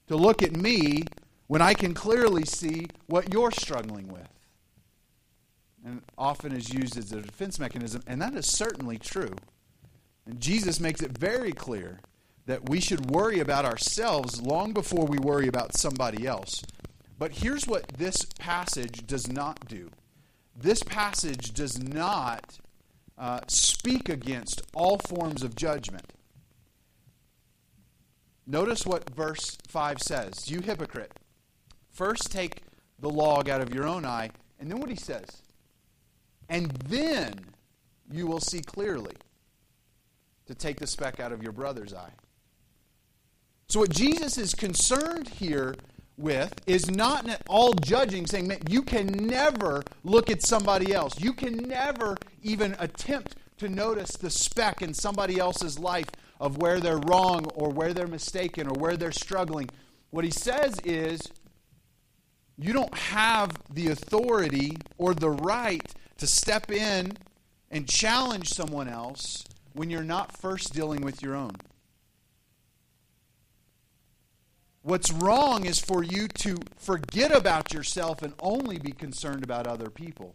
to 0.07 0.15
look 0.15 0.45
at 0.45 0.55
me 0.55 1.03
when 1.49 1.61
I 1.61 1.75
can 1.75 1.93
clearly 1.93 2.45
see 2.45 2.87
what 3.07 3.33
you're 3.33 3.51
struggling 3.51 4.07
with. 4.07 4.29
And 5.85 6.03
often 6.17 6.53
is 6.53 6.73
used 6.73 6.97
as 6.97 7.11
a 7.11 7.21
defense 7.21 7.59
mechanism, 7.59 8.05
and 8.07 8.23
that 8.23 8.37
is 8.37 8.47
certainly 8.47 8.97
true. 8.97 9.35
And 10.25 10.41
Jesus 10.41 10.79
makes 10.79 11.03
it 11.03 11.19
very 11.19 11.51
clear 11.51 11.99
that 12.47 12.69
we 12.69 12.79
should 12.79 13.11
worry 13.11 13.41
about 13.41 13.65
ourselves 13.65 14.41
long 14.41 14.73
before 14.73 15.05
we 15.05 15.19
worry 15.19 15.49
about 15.49 15.77
somebody 15.77 16.29
else. 16.29 16.63
But 17.19 17.33
here's 17.33 17.67
what 17.67 17.89
this 17.89 18.25
passage 18.39 19.05
does 19.05 19.27
not 19.29 19.67
do 19.67 19.91
this 20.57 20.85
passage 20.85 21.55
does 21.55 21.83
not 21.83 22.61
uh, 23.19 23.41
speak 23.49 24.09
against 24.09 24.63
all 24.75 24.99
forms 24.99 25.43
of 25.43 25.57
judgment. 25.57 26.13
Notice 28.47 28.87
what 28.87 29.11
verse 29.11 29.59
5 29.69 30.01
says 30.01 30.51
You 30.51 30.61
hypocrite. 30.61 31.13
First, 31.91 32.31
take 32.31 32.63
the 32.99 33.11
log 33.11 33.49
out 33.49 33.61
of 33.61 33.75
your 33.75 33.87
own 33.87 34.05
eye, 34.05 34.31
and 34.59 34.71
then 34.71 34.79
what 34.81 34.91
he 34.91 34.97
says. 34.97 35.43
And 36.49 36.71
then 36.71 37.35
you 38.11 38.27
will 38.27 38.41
see 38.41 38.61
clearly 38.61 39.15
to 40.47 40.55
take 40.55 40.79
the 40.79 40.87
speck 40.87 41.19
out 41.19 41.33
of 41.33 41.43
your 41.43 41.53
brother's 41.53 41.93
eye. 41.93 42.13
So, 43.69 43.81
what 43.81 43.91
Jesus 43.91 44.39
is 44.39 44.55
concerned 44.55 45.29
here 45.29 45.75
with 46.17 46.55
is 46.67 46.91
not 46.91 47.29
all 47.49 47.73
judging, 47.75 48.27
saying 48.27 48.53
you 48.69 48.83
can 48.83 49.07
never 49.07 49.83
look 50.05 50.31
at 50.31 50.43
somebody 50.43 50.95
else. 50.95 51.21
You 51.21 51.33
can 51.33 51.57
never 51.57 52.17
even 52.43 52.77
attempt 52.79 53.35
to 53.59 53.69
notice 53.69 54.11
the 54.11 54.31
speck 54.31 54.83
in 54.83 54.95
somebody 54.95 55.39
else's 55.39 55.79
life 55.79 56.09
of 56.41 56.59
where 56.59 56.81
they're 56.81 56.99
wrong 56.99 57.47
or 57.55 57.71
where 57.71 57.93
they're 57.93 58.07
mistaken 58.07 58.67
or 58.69 58.75
where 58.75 58.97
they're 58.97 59.13
struggling. 59.13 59.69
What 60.11 60.25
he 60.25 60.31
says 60.31 60.79
is 60.85 61.21
you 62.59 62.73
don't 62.73 62.97
have 62.97 63.53
the 63.73 63.89
authority 63.89 64.79
or 64.99 65.15
the 65.15 65.31
right 65.31 65.83
to 66.19 66.27
step 66.27 66.71
in 66.71 67.13
and 67.71 67.89
challenge 67.89 68.49
someone 68.49 68.89
else 68.89 69.45
when 69.73 69.91
you're 69.91 70.03
not 70.03 70.37
first 70.37 70.73
dealing 70.73 71.03
with 71.03 71.23
your 71.23 71.35
own. 71.35 71.57
What's 74.83 75.11
wrong 75.11 75.67
is 75.67 75.81
for 75.81 76.05
you 76.05 76.29
to 76.29 76.59
forget 76.77 77.35
about 77.37 77.75
yourself 77.75 78.23
and 78.23 78.35
only 78.41 78.79
be 78.79 78.93
concerned 78.93 79.43
about 79.43 79.67
other 79.67 79.91
people. 79.91 80.35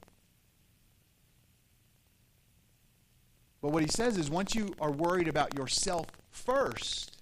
But 3.61 3.71
what 3.71 3.83
he 3.83 3.89
says 3.89 4.17
is 4.17 4.29
once 4.29 4.55
you 4.55 4.73
are 4.81 4.91
worried 4.91 5.27
about 5.27 5.57
yourself 5.57 6.07
first, 6.29 7.21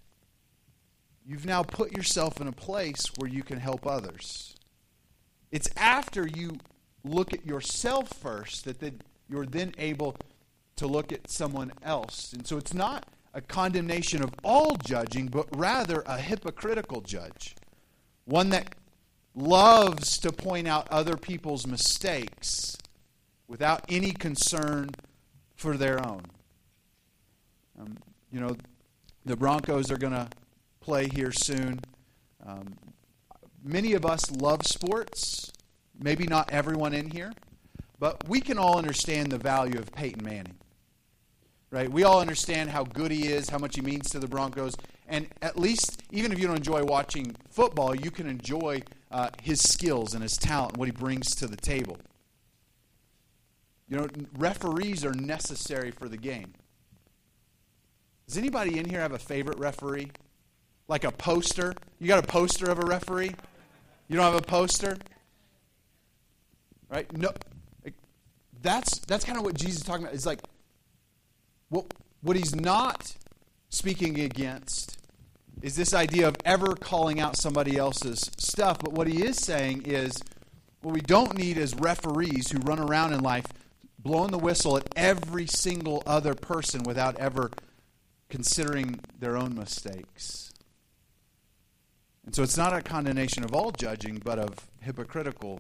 you've 1.26 1.46
now 1.46 1.64
put 1.64 1.96
yourself 1.96 2.40
in 2.40 2.48
a 2.48 2.54
place 2.54 3.06
where 3.18 3.30
you 3.30 3.44
can 3.44 3.60
help 3.60 3.86
others. 3.86 4.56
It's 5.52 5.70
after 5.76 6.28
you 6.28 6.58
look 7.04 7.34
at 7.34 7.46
yourself 7.46 8.10
first 8.10 8.66
that 8.66 8.80
then 8.80 9.02
you're 9.28 9.46
then 9.46 9.74
able 9.78 10.16
to 10.78 10.88
look 10.88 11.12
at 11.12 11.30
someone 11.30 11.72
else. 11.84 12.34
And 12.34 12.48
so 12.48 12.58
it's 12.58 12.74
not 12.74 13.06
a 13.34 13.42
condemnation 13.42 14.24
of 14.24 14.34
all 14.44 14.76
judging, 14.78 15.28
but 15.28 15.48
rather 15.56 16.04
a 16.06 16.18
hypocritical 16.18 17.02
judge. 17.02 17.56
One 18.26 18.50
that 18.50 18.76
loves 19.36 20.18
to 20.20 20.32
point 20.32 20.68
out 20.68 20.88
other 20.90 21.16
people's 21.16 21.68
mistakes 21.68 22.78
without 23.48 23.84
any 23.90 24.12
concern 24.12 24.92
for 25.60 25.76
their 25.76 26.00
own. 26.08 26.22
Um, 27.78 27.98
you 28.32 28.40
know, 28.40 28.56
the 29.26 29.36
Broncos 29.36 29.92
are 29.92 29.98
going 29.98 30.14
to 30.14 30.30
play 30.80 31.10
here 31.10 31.34
soon. 31.34 31.82
Um, 32.46 32.76
many 33.62 33.92
of 33.94 34.06
us 34.06 34.32
love 34.32 34.66
sports. 34.66 35.52
Maybe 36.02 36.26
not 36.26 36.50
everyone 36.50 36.94
in 36.94 37.12
here, 37.12 37.34
but 38.00 38.28
we 38.30 38.40
can 38.40 38.58
all 38.58 38.78
understand 38.78 39.34
the 39.34 39.38
value 39.38 39.78
of 39.78 39.92
Peyton 39.92 40.24
Manning. 40.24 40.56
Right? 41.72 41.92
We 41.92 42.06
all 42.06 42.22
understand 42.22 42.70
how 42.70 42.86
good 42.86 43.12
he 43.12 43.28
is, 43.28 43.50
how 43.50 43.58
much 43.58 43.76
he 43.76 43.82
means 43.82 44.10
to 44.12 44.20
the 44.20 44.28
Broncos, 44.28 44.76
and 45.10 45.28
at 45.42 45.60
least, 45.60 46.02
even 46.10 46.32
if 46.32 46.40
you 46.40 46.48
don't 46.48 46.56
enjoy 46.56 46.84
watching 46.86 47.36
football, 47.50 47.94
you 47.94 48.12
can 48.12 48.28
enjoy 48.28 48.82
uh, 49.12 49.30
his 49.44 49.62
skills 49.62 50.14
and 50.14 50.24
his 50.24 50.38
talent 50.38 50.72
and 50.72 50.78
what 50.78 50.88
he 50.88 50.94
brings 50.94 51.36
to 51.36 51.48
the 51.48 51.58
table. 51.58 51.98
You 53.90 53.98
know, 53.98 54.08
referees 54.38 55.04
are 55.04 55.14
necessary 55.14 55.92
for 55.92 56.08
the 56.08 56.18
game. 56.18 56.54
Does 58.28 58.38
anybody 58.38 58.78
in 58.78 58.88
here 58.88 59.00
have 59.00 59.14
a 59.14 59.20
favorite 59.20 59.58
referee? 59.58 60.12
Like 60.88 61.04
a 61.04 61.12
poster? 61.12 61.74
You 62.00 62.08
got 62.08 62.24
a 62.24 62.28
poster 62.28 62.70
of 62.70 62.78
a 62.78 62.86
referee? 62.86 63.34
You 64.08 64.16
don't 64.16 64.26
have 64.26 64.36
a 64.36 64.46
poster? 64.46 64.98
Right? 66.90 67.12
No. 67.18 67.32
That's 68.62 69.00
that's 69.00 69.24
kind 69.24 69.38
of 69.38 69.46
what 69.46 69.56
Jesus 69.56 69.78
is 69.78 69.84
talking 69.84 70.04
about. 70.04 70.14
It's 70.14 70.26
like 70.26 70.42
what 71.70 71.86
what 72.22 72.36
he's 72.36 72.56
not 72.56 73.16
speaking 73.70 74.20
against 74.20 74.98
is 75.62 75.76
this 75.76 75.94
idea 75.94 76.28
of 76.28 76.36
ever 76.46 76.76
calling 76.76 77.20
out 77.20 77.38
somebody 77.38 77.78
else's 77.78 78.30
stuff, 78.38 78.80
but 78.80 78.94
what 78.94 79.08
he 79.08 79.24
is 79.24 79.38
saying 79.38 79.84
is 79.86 80.22
what 80.82 80.94
we 80.94 81.02
don't 81.02 81.38
need 81.38 81.58
is 81.58 81.74
referees 81.76 82.52
who 82.52 82.60
run 82.60 82.80
around 82.80 83.14
in 83.14 83.22
life 83.22 83.46
blowing 84.02 84.32
the 84.32 84.40
whistle 84.40 84.78
at 84.78 84.88
every 84.96 85.46
single 85.46 86.02
other 86.06 86.34
person 86.34 86.84
without 86.84 87.18
ever 87.20 87.52
considering 88.30 89.00
their 89.20 89.36
own 89.36 89.56
mistakes. 89.56 90.52
And 92.26 92.36
so 92.36 92.44
it's 92.44 92.58
not 92.58 92.74
a 92.74 92.82
condemnation 92.82 93.44
of 93.44 93.54
all 93.54 93.72
judging, 93.72 94.22
but 94.24 94.40
of 94.40 94.70
hypocritical 94.82 95.60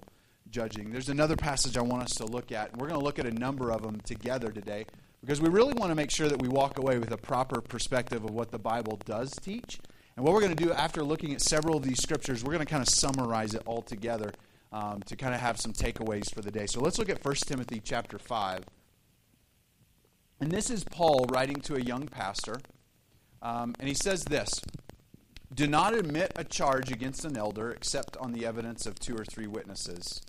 judging. 0.49 0.91
There's 0.91 1.09
another 1.09 1.35
passage 1.35 1.77
I 1.77 1.81
want 1.81 2.03
us 2.03 2.13
to 2.15 2.25
look 2.25 2.51
at. 2.51 2.71
And 2.71 2.81
we're 2.81 2.87
going 2.87 2.99
to 2.99 3.03
look 3.03 3.19
at 3.19 3.25
a 3.25 3.31
number 3.31 3.71
of 3.71 3.81
them 3.81 3.99
together 4.01 4.51
today 4.51 4.85
because 5.21 5.41
we 5.41 5.49
really 5.49 5.73
want 5.73 5.91
to 5.91 5.95
make 5.95 6.11
sure 6.11 6.29
that 6.29 6.41
we 6.41 6.47
walk 6.47 6.77
away 6.77 6.97
with 6.97 7.11
a 7.11 7.17
proper 7.17 7.59
perspective 7.59 8.23
of 8.23 8.31
what 8.31 8.51
the 8.51 8.59
Bible 8.59 8.99
does 9.05 9.31
teach. 9.31 9.79
And 10.15 10.25
what 10.25 10.33
we're 10.33 10.41
going 10.41 10.55
to 10.55 10.63
do 10.63 10.71
after 10.71 11.03
looking 11.03 11.33
at 11.33 11.41
several 11.41 11.77
of 11.77 11.83
these 11.83 12.01
scriptures, 12.01 12.43
we're 12.43 12.53
going 12.53 12.65
to 12.65 12.71
kind 12.71 12.83
of 12.83 12.89
summarize 12.89 13.53
it 13.53 13.63
all 13.65 13.81
together 13.81 14.31
um, 14.71 15.01
to 15.03 15.15
kind 15.15 15.33
of 15.33 15.41
have 15.41 15.59
some 15.59 15.73
takeaways 15.73 16.33
for 16.33 16.41
the 16.41 16.51
day. 16.51 16.65
So 16.65 16.81
let's 16.81 16.99
look 16.99 17.09
at 17.09 17.23
1 17.23 17.35
Timothy 17.45 17.81
chapter 17.83 18.19
5. 18.19 18.63
And 20.41 20.51
this 20.51 20.69
is 20.69 20.83
Paul 20.83 21.25
writing 21.29 21.57
to 21.61 21.75
a 21.75 21.81
young 21.81 22.07
pastor. 22.07 22.59
Um, 23.41 23.75
and 23.79 23.87
he 23.87 23.95
says 23.95 24.25
this 24.25 24.61
do 25.51 25.65
not 25.65 25.95
admit 25.95 26.31
a 26.35 26.43
charge 26.43 26.91
against 26.91 27.25
an 27.25 27.35
elder 27.35 27.71
except 27.71 28.15
on 28.17 28.33
the 28.33 28.45
evidence 28.45 28.85
of 28.85 28.99
two 28.99 29.15
or 29.15 29.25
three 29.25 29.47
witnesses. 29.47 30.21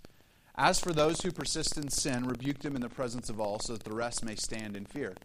As 0.55 0.79
for 0.79 0.91
those 0.91 1.21
who 1.21 1.31
persist 1.31 1.77
in 1.77 1.89
sin, 1.89 2.25
rebuke 2.27 2.59
them 2.59 2.75
in 2.75 2.81
the 2.81 2.89
presence 2.89 3.29
of 3.29 3.39
all, 3.39 3.59
so 3.59 3.73
that 3.73 3.83
the 3.83 3.95
rest 3.95 4.25
may 4.25 4.35
stand 4.35 4.75
in 4.75 4.85
fear. 4.85 5.15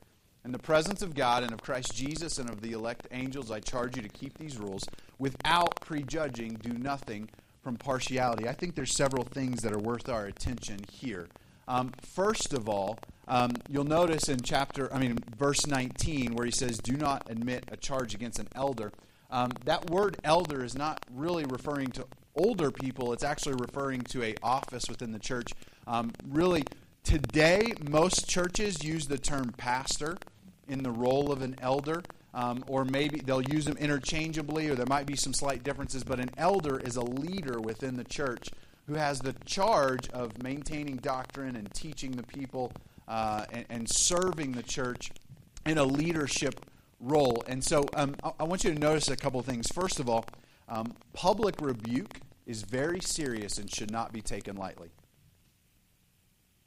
In 0.45 0.53
the 0.53 0.59
presence 0.59 1.01
of 1.03 1.15
God 1.15 1.43
and 1.43 1.53
of 1.53 1.63
Christ 1.63 1.95
Jesus 1.95 2.39
and 2.39 2.49
of 2.49 2.61
the 2.61 2.73
elect 2.73 3.09
angels, 3.11 3.51
I 3.51 3.59
charge 3.59 3.97
you 3.97 4.03
to 4.03 4.09
keep 4.09 4.39
these 4.39 4.59
rules 4.59 4.85
without 5.19 5.81
prejudging. 5.81 6.59
Do 6.63 6.75
nothing 6.75 7.31
from 7.67 7.77
partiality. 7.77 8.49
I 8.49 8.53
think 8.53 8.77
there's 8.77 8.95
several 8.95 9.25
things 9.25 9.63
that 9.63 9.73
are 9.73 9.79
worth 9.79 10.09
our 10.09 10.27
attention 10.27 10.79
here. 10.89 11.27
Um, 11.67 11.91
first 12.01 12.53
of 12.53 12.69
all, 12.69 12.97
um, 13.27 13.55
you'll 13.69 13.83
notice 13.83 14.29
in 14.29 14.41
chapter, 14.41 14.89
I 14.95 15.01
mean, 15.01 15.19
verse 15.37 15.67
19, 15.67 16.37
where 16.37 16.47
he 16.47 16.53
says, 16.53 16.79
"Do 16.79 16.93
not 16.93 17.29
admit 17.29 17.65
a 17.73 17.77
charge 17.77 18.15
against 18.15 18.39
an 18.39 18.47
elder." 18.55 18.93
Um, 19.33 19.51
that 19.65 19.91
word 19.91 20.17
elder 20.23 20.63
is 20.63 20.77
not 20.77 21.05
really 21.13 21.45
referring 21.45 21.89
to 21.89 22.07
older 22.37 22.71
people, 22.71 23.13
it's 23.13 23.25
actually 23.25 23.57
referring 23.59 24.03
to 24.03 24.23
a 24.23 24.37
office 24.45 24.85
within 24.89 25.11
the 25.11 25.19
church. 25.19 25.51
Um, 25.89 26.13
really, 26.25 26.63
today 27.03 27.73
most 27.91 28.29
churches 28.29 28.85
use 28.85 29.09
the 29.09 29.19
term 29.19 29.53
pastor 29.57 30.19
in 30.69 30.85
the 30.85 30.93
role 30.93 31.33
of 31.33 31.43
an 31.43 31.57
elder. 31.61 32.05
Um, 32.37 32.63
or 32.69 32.85
maybe 32.85 33.19
they'll 33.19 33.41
use 33.41 33.65
them 33.65 33.79
interchangeably, 33.79 34.69
or 34.69 34.75
there 34.75 34.85
might 34.87 35.07
be 35.07 35.17
some 35.17 35.33
slight 35.33 35.65
differences. 35.65 36.05
But 36.05 36.21
an 36.21 36.31
elder 36.37 36.79
is 36.79 36.97
a 36.97 37.03
leader 37.03 37.59
within 37.59 37.97
the 37.97 38.05
church 38.05 38.51
who 38.87 38.95
has 38.95 39.21
the 39.21 39.33
charge 39.47 40.11
of 40.11 40.43
maintaining 40.43 40.97
doctrine 40.97 41.57
and 41.57 41.73
teaching 41.73 42.13
the 42.13 42.23
people 42.23 42.73
uh, 43.09 43.47
and, 43.51 43.65
and, 43.71 43.89
serving 43.89 44.53
the 44.53 44.63
church 44.63 45.11
in 45.65 45.79
a 45.79 45.85
leadership 45.85 46.67
role. 47.01 47.43
And 47.47 47.65
so 47.65 47.87
um, 47.95 48.17
I, 48.23 48.33
I, 48.41 48.45
want 48.45 48.65
you 48.65 48.73
to 48.73 48.79
notice 48.79 49.09
a 49.09 49.17
couple 49.17 49.41
things. 49.43 49.69
First 49.73 49.99
of 49.99 50.09
all, 50.09 50.25
um, 50.69 50.95
public 51.13 51.61
rebuke 51.61 52.21
is 52.47 52.63
very 52.63 53.01
serious 53.01 53.59
and 53.59 53.73
should 53.73 53.91
not 53.91 54.13
be 54.13 54.21
taken 54.21 54.57
lightly. 54.57 54.91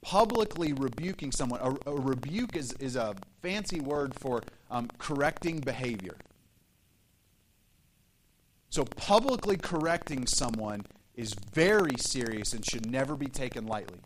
Publicly 0.02 0.74
rebuking 0.74 1.32
someone, 1.32 1.60
a, 1.62 1.92
a 1.92 1.96
rebuke 1.96 2.56
is, 2.56 2.74
is 2.80 2.96
a 2.96 3.16
fancy 3.42 3.82
word 3.82 4.16
for 4.16 4.42
um, 4.70 4.90
correcting 4.98 5.60
behavior. 5.60 6.18
So, 8.70 8.86
publicly 8.86 9.58
correcting 9.58 10.28
someone 10.28 10.86
is 11.16 11.34
very 11.54 11.98
serious 11.98 12.54
and 12.54 12.64
should 12.66 12.90
never 12.90 13.16
be 13.16 13.28
taken 13.28 13.66
lightly. 13.66 14.00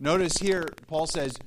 Notice 0.00 0.38
here, 0.38 0.68
Paul 0.88 1.06
says, 1.06 1.38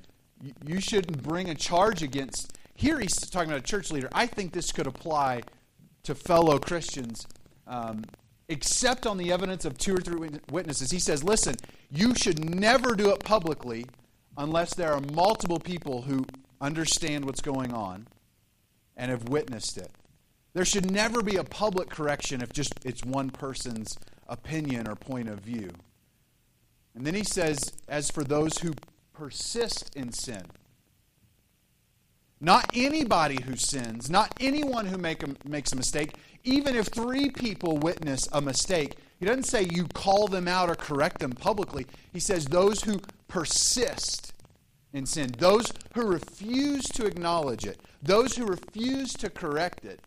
you 0.66 0.80
shouldn't 0.80 1.22
bring 1.22 1.50
a 1.50 1.56
charge 1.56 2.02
against. 2.02 2.58
Here 2.74 3.00
he's 3.00 3.16
talking 3.30 3.50
about 3.50 3.60
a 3.60 3.68
church 3.68 3.92
leader. 3.92 4.10
I 4.14 4.28
think 4.28 4.54
this 4.54 4.72
could 4.72 4.88
apply 4.88 5.44
to 6.04 6.16
fellow 6.16 6.58
Christians, 6.60 7.28
um, 7.68 8.04
except 8.48 9.06
on 9.06 9.18
the 9.18 9.32
evidence 9.32 9.66
of 9.66 9.78
two 9.78 9.96
or 9.96 10.00
three 10.00 10.30
witnesses. 10.50 10.92
He 10.92 11.00
says, 11.00 11.24
listen, 11.24 11.56
you 11.90 12.16
should 12.16 12.44
never 12.44 12.96
do 12.96 13.10
it 13.12 13.20
publicly 13.24 13.86
unless 14.38 14.74
there 14.74 14.94
are 14.94 15.02
multiple 15.14 15.60
people 15.60 16.04
who 16.04 16.26
understand 16.62 17.26
what's 17.26 17.42
going 17.42 17.74
on 17.74 18.08
and 18.98 19.12
have 19.12 19.30
witnessed 19.30 19.78
it. 19.78 19.92
There 20.54 20.66
should 20.66 20.90
never 20.90 21.22
be 21.22 21.36
a 21.36 21.44
public 21.44 21.90
correction 21.90 22.42
if 22.42 22.54
just 22.54 22.74
it's 22.86 23.04
one 23.04 23.30
person's 23.30 23.98
opinion 24.28 24.88
or 24.88 24.96
point 24.96 25.30
of 25.30 25.40
view. 25.40 25.70
And 26.96 27.06
then 27.06 27.14
he 27.14 27.24
says, 27.24 27.74
as 27.90 28.10
for 28.10 28.24
those 28.24 28.58
who 28.60 28.74
persist 29.14 29.94
in 29.96 30.14
sin, 30.14 30.44
not 32.40 32.70
anybody 32.74 33.42
who 33.42 33.56
sins, 33.56 34.10
not 34.10 34.34
anyone 34.40 34.86
who 34.86 34.98
make 34.98 35.24
a, 35.24 35.36
makes 35.46 35.74
a 35.74 35.76
mistake, 35.76 36.14
even 36.44 36.76
if 36.76 36.88
three 36.88 37.30
people 37.30 37.78
witness 37.78 38.28
a 38.32 38.40
mistake, 38.40 38.96
he 39.20 39.26
doesn't 39.26 39.44
say 39.44 39.68
you 39.72 39.86
call 39.94 40.28
them 40.28 40.48
out 40.48 40.70
or 40.70 40.76
correct 40.76 41.20
them 41.20 41.32
publicly. 41.32 41.86
He 42.14 42.20
says 42.20 42.46
those 42.46 42.84
who 42.84 43.00
persist 43.28 44.34
in 44.96 45.06
sin, 45.06 45.30
those 45.38 45.74
who 45.94 46.08
refuse 46.08 46.86
to 46.86 47.06
acknowledge 47.06 47.66
it, 47.66 47.80
those 48.02 48.38
who 48.38 48.46
refuse 48.46 49.12
to 49.12 49.30
correct 49.30 49.84
it, 49.84 50.00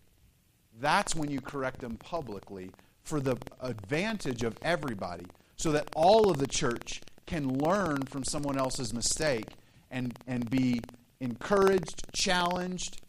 that's 0.80 1.14
when 1.14 1.30
you 1.30 1.42
correct 1.42 1.80
them 1.80 1.96
publicly 1.98 2.70
for 3.02 3.20
the 3.20 3.36
advantage 3.60 4.42
of 4.42 4.56
everybody 4.62 5.26
so 5.56 5.72
that 5.72 5.88
all 5.94 6.30
of 6.30 6.38
the 6.38 6.46
church 6.46 7.02
can 7.26 7.58
learn 7.58 8.02
from 8.02 8.24
someone 8.24 8.58
else's 8.58 8.94
mistake 8.94 9.48
and, 9.90 10.18
and 10.26 10.48
be 10.48 10.80
encouraged, 11.20 12.06
challenged, 12.14 13.02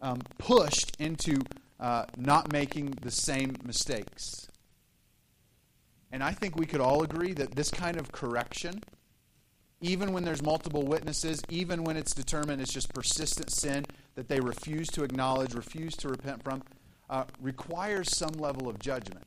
um, 0.00 0.20
pushed 0.38 0.96
into 0.98 1.40
uh, 1.78 2.04
not 2.16 2.52
making 2.52 2.86
the 3.02 3.10
same 3.12 3.54
mistakes. 3.64 4.48
And 6.10 6.22
I 6.22 6.32
think 6.32 6.56
we 6.56 6.66
could 6.66 6.80
all 6.80 7.04
agree 7.04 7.32
that 7.34 7.52
this 7.54 7.70
kind 7.70 7.96
of 7.96 8.10
correction, 8.10 8.82
even 9.82 10.12
when 10.12 10.24
there's 10.24 10.42
multiple 10.42 10.84
witnesses, 10.84 11.42
even 11.50 11.82
when 11.84 11.96
it's 11.96 12.14
determined 12.14 12.62
it's 12.62 12.72
just 12.72 12.94
persistent 12.94 13.50
sin 13.50 13.84
that 14.14 14.28
they 14.28 14.40
refuse 14.40 14.88
to 14.88 15.02
acknowledge, 15.02 15.54
refuse 15.54 15.96
to 15.96 16.08
repent 16.08 16.42
from, 16.42 16.62
uh, 17.10 17.24
requires 17.40 18.16
some 18.16 18.32
level 18.34 18.68
of 18.68 18.78
judgment. 18.78 19.26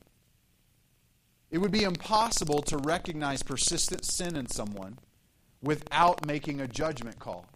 It 1.50 1.58
would 1.58 1.70
be 1.70 1.84
impossible 1.84 2.62
to 2.62 2.78
recognize 2.78 3.42
persistent 3.42 4.04
sin 4.04 4.34
in 4.34 4.48
someone 4.48 4.98
without 5.62 6.26
making 6.26 6.60
a 6.60 6.66
judgment 6.66 7.18
call. 7.18 7.46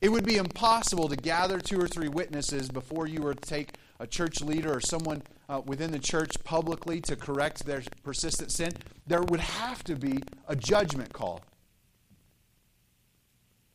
It 0.00 0.08
would 0.10 0.24
be 0.24 0.36
impossible 0.36 1.08
to 1.08 1.16
gather 1.16 1.58
two 1.58 1.78
or 1.78 1.88
three 1.88 2.08
witnesses 2.08 2.68
before 2.68 3.06
you 3.06 3.20
were 3.20 3.34
to 3.34 3.48
take 3.48 3.74
a 4.00 4.06
church 4.06 4.40
leader 4.40 4.74
or 4.74 4.80
someone 4.80 5.22
uh, 5.48 5.60
within 5.66 5.90
the 5.90 5.98
church 5.98 6.32
publicly 6.44 7.00
to 7.02 7.16
correct 7.16 7.66
their 7.66 7.82
persistent 8.04 8.52
sin. 8.52 8.72
There 9.06 9.22
would 9.22 9.40
have 9.40 9.82
to 9.84 9.96
be 9.96 10.22
a 10.46 10.54
judgment 10.54 11.12
call. 11.12 11.42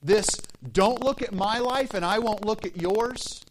This, 0.03 0.27
don't 0.71 1.01
look 1.01 1.21
at 1.21 1.33
my 1.33 1.59
life 1.59 1.93
and 1.93 2.03
I 2.03 2.19
won't 2.19 2.45
look 2.45 2.65
at 2.65 2.79
yours, 2.79 3.43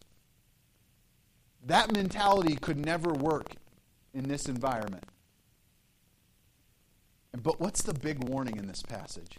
that 1.65 1.93
mentality 1.93 2.57
could 2.57 2.77
never 2.77 3.13
work 3.13 3.53
in 4.13 4.29
this 4.29 4.47
environment. 4.47 5.05
But 7.43 7.59
what's 7.61 7.83
the 7.83 7.95
big 7.95 8.29
warning 8.29 8.59
in 8.59 8.67
this 8.67 8.83
passage? 8.83 9.39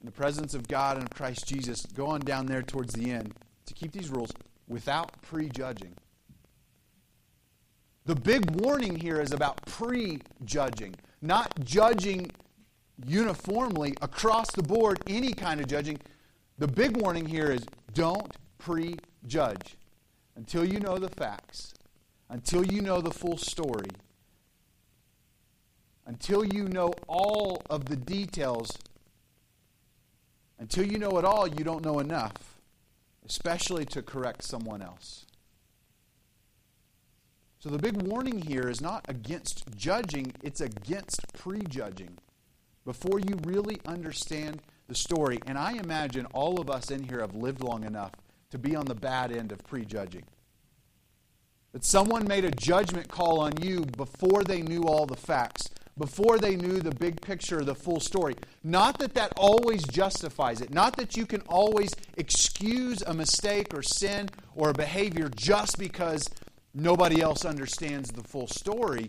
In 0.00 0.06
the 0.06 0.12
presence 0.12 0.54
of 0.54 0.68
God 0.68 0.96
and 0.96 1.04
of 1.04 1.10
Christ 1.10 1.46
Jesus, 1.46 1.84
go 1.94 2.06
on 2.06 2.20
down 2.20 2.46
there 2.46 2.62
towards 2.62 2.94
the 2.94 3.10
end 3.10 3.34
to 3.66 3.74
keep 3.74 3.92
these 3.92 4.08
rules 4.08 4.30
without 4.68 5.20
prejudging. 5.22 5.94
The 8.06 8.14
big 8.14 8.50
warning 8.60 8.96
here 8.96 9.20
is 9.20 9.32
about 9.32 9.64
prejudging, 9.66 10.94
not 11.20 11.52
judging 11.64 12.30
uniformly 13.06 13.94
across 14.02 14.50
the 14.52 14.62
board, 14.62 15.00
any 15.06 15.32
kind 15.32 15.60
of 15.60 15.66
judging. 15.66 15.98
The 16.58 16.68
big 16.68 16.96
warning 16.96 17.26
here 17.26 17.50
is 17.50 17.64
don't 17.94 18.36
prejudge 18.58 19.76
until 20.36 20.64
you 20.64 20.80
know 20.80 20.98
the 20.98 21.08
facts, 21.08 21.74
until 22.28 22.64
you 22.64 22.82
know 22.82 23.00
the 23.00 23.10
full 23.10 23.36
story 23.36 23.90
until 26.10 26.44
you 26.44 26.68
know 26.68 26.92
all 27.06 27.62
of 27.70 27.84
the 27.84 27.94
details, 27.94 28.76
until 30.58 30.84
you 30.84 30.98
know 30.98 31.16
it 31.18 31.24
all, 31.24 31.46
you 31.46 31.62
don't 31.62 31.84
know 31.84 32.00
enough, 32.00 32.60
especially 33.24 33.84
to 33.84 34.02
correct 34.02 34.42
someone 34.42 34.82
else. 34.82 35.24
So 37.60 37.68
the 37.68 37.78
big 37.78 38.02
warning 38.02 38.42
here 38.42 38.68
is 38.68 38.80
not 38.80 39.04
against 39.08 39.64
judging, 39.76 40.32
it's 40.42 40.60
against 40.60 41.20
prejudging. 41.34 42.18
Before 42.84 43.20
you 43.20 43.38
really 43.44 43.80
understand 43.86 44.62
the 44.88 44.94
story, 44.94 45.38
and 45.46 45.58
I 45.58 45.72
imagine 45.72 46.26
all 46.26 46.60
of 46.60 46.70
us 46.70 46.90
in 46.90 47.02
here 47.02 47.20
have 47.20 47.34
lived 47.34 47.62
long 47.62 47.84
enough 47.84 48.12
to 48.50 48.58
be 48.58 48.74
on 48.74 48.86
the 48.86 48.94
bad 48.94 49.32
end 49.32 49.52
of 49.52 49.64
prejudging. 49.64 50.24
That 51.72 51.84
someone 51.84 52.26
made 52.26 52.44
a 52.44 52.50
judgment 52.50 53.08
call 53.08 53.40
on 53.40 53.52
you 53.62 53.84
before 53.96 54.42
they 54.42 54.62
knew 54.62 54.82
all 54.82 55.06
the 55.06 55.16
facts, 55.16 55.68
before 55.96 56.38
they 56.38 56.56
knew 56.56 56.80
the 56.80 56.94
big 56.94 57.20
picture, 57.20 57.62
the 57.62 57.74
full 57.74 58.00
story. 58.00 58.34
Not 58.64 58.98
that 58.98 59.14
that 59.14 59.32
always 59.36 59.84
justifies 59.84 60.60
it. 60.60 60.72
Not 60.72 60.96
that 60.96 61.16
you 61.16 61.26
can 61.26 61.42
always 61.42 61.90
excuse 62.16 63.02
a 63.02 63.14
mistake 63.14 63.72
or 63.74 63.82
sin 63.82 64.28
or 64.56 64.70
a 64.70 64.74
behavior 64.74 65.28
just 65.36 65.78
because 65.78 66.26
nobody 66.74 67.20
else 67.20 67.44
understands 67.44 68.10
the 68.10 68.22
full 68.22 68.48
story. 68.48 69.08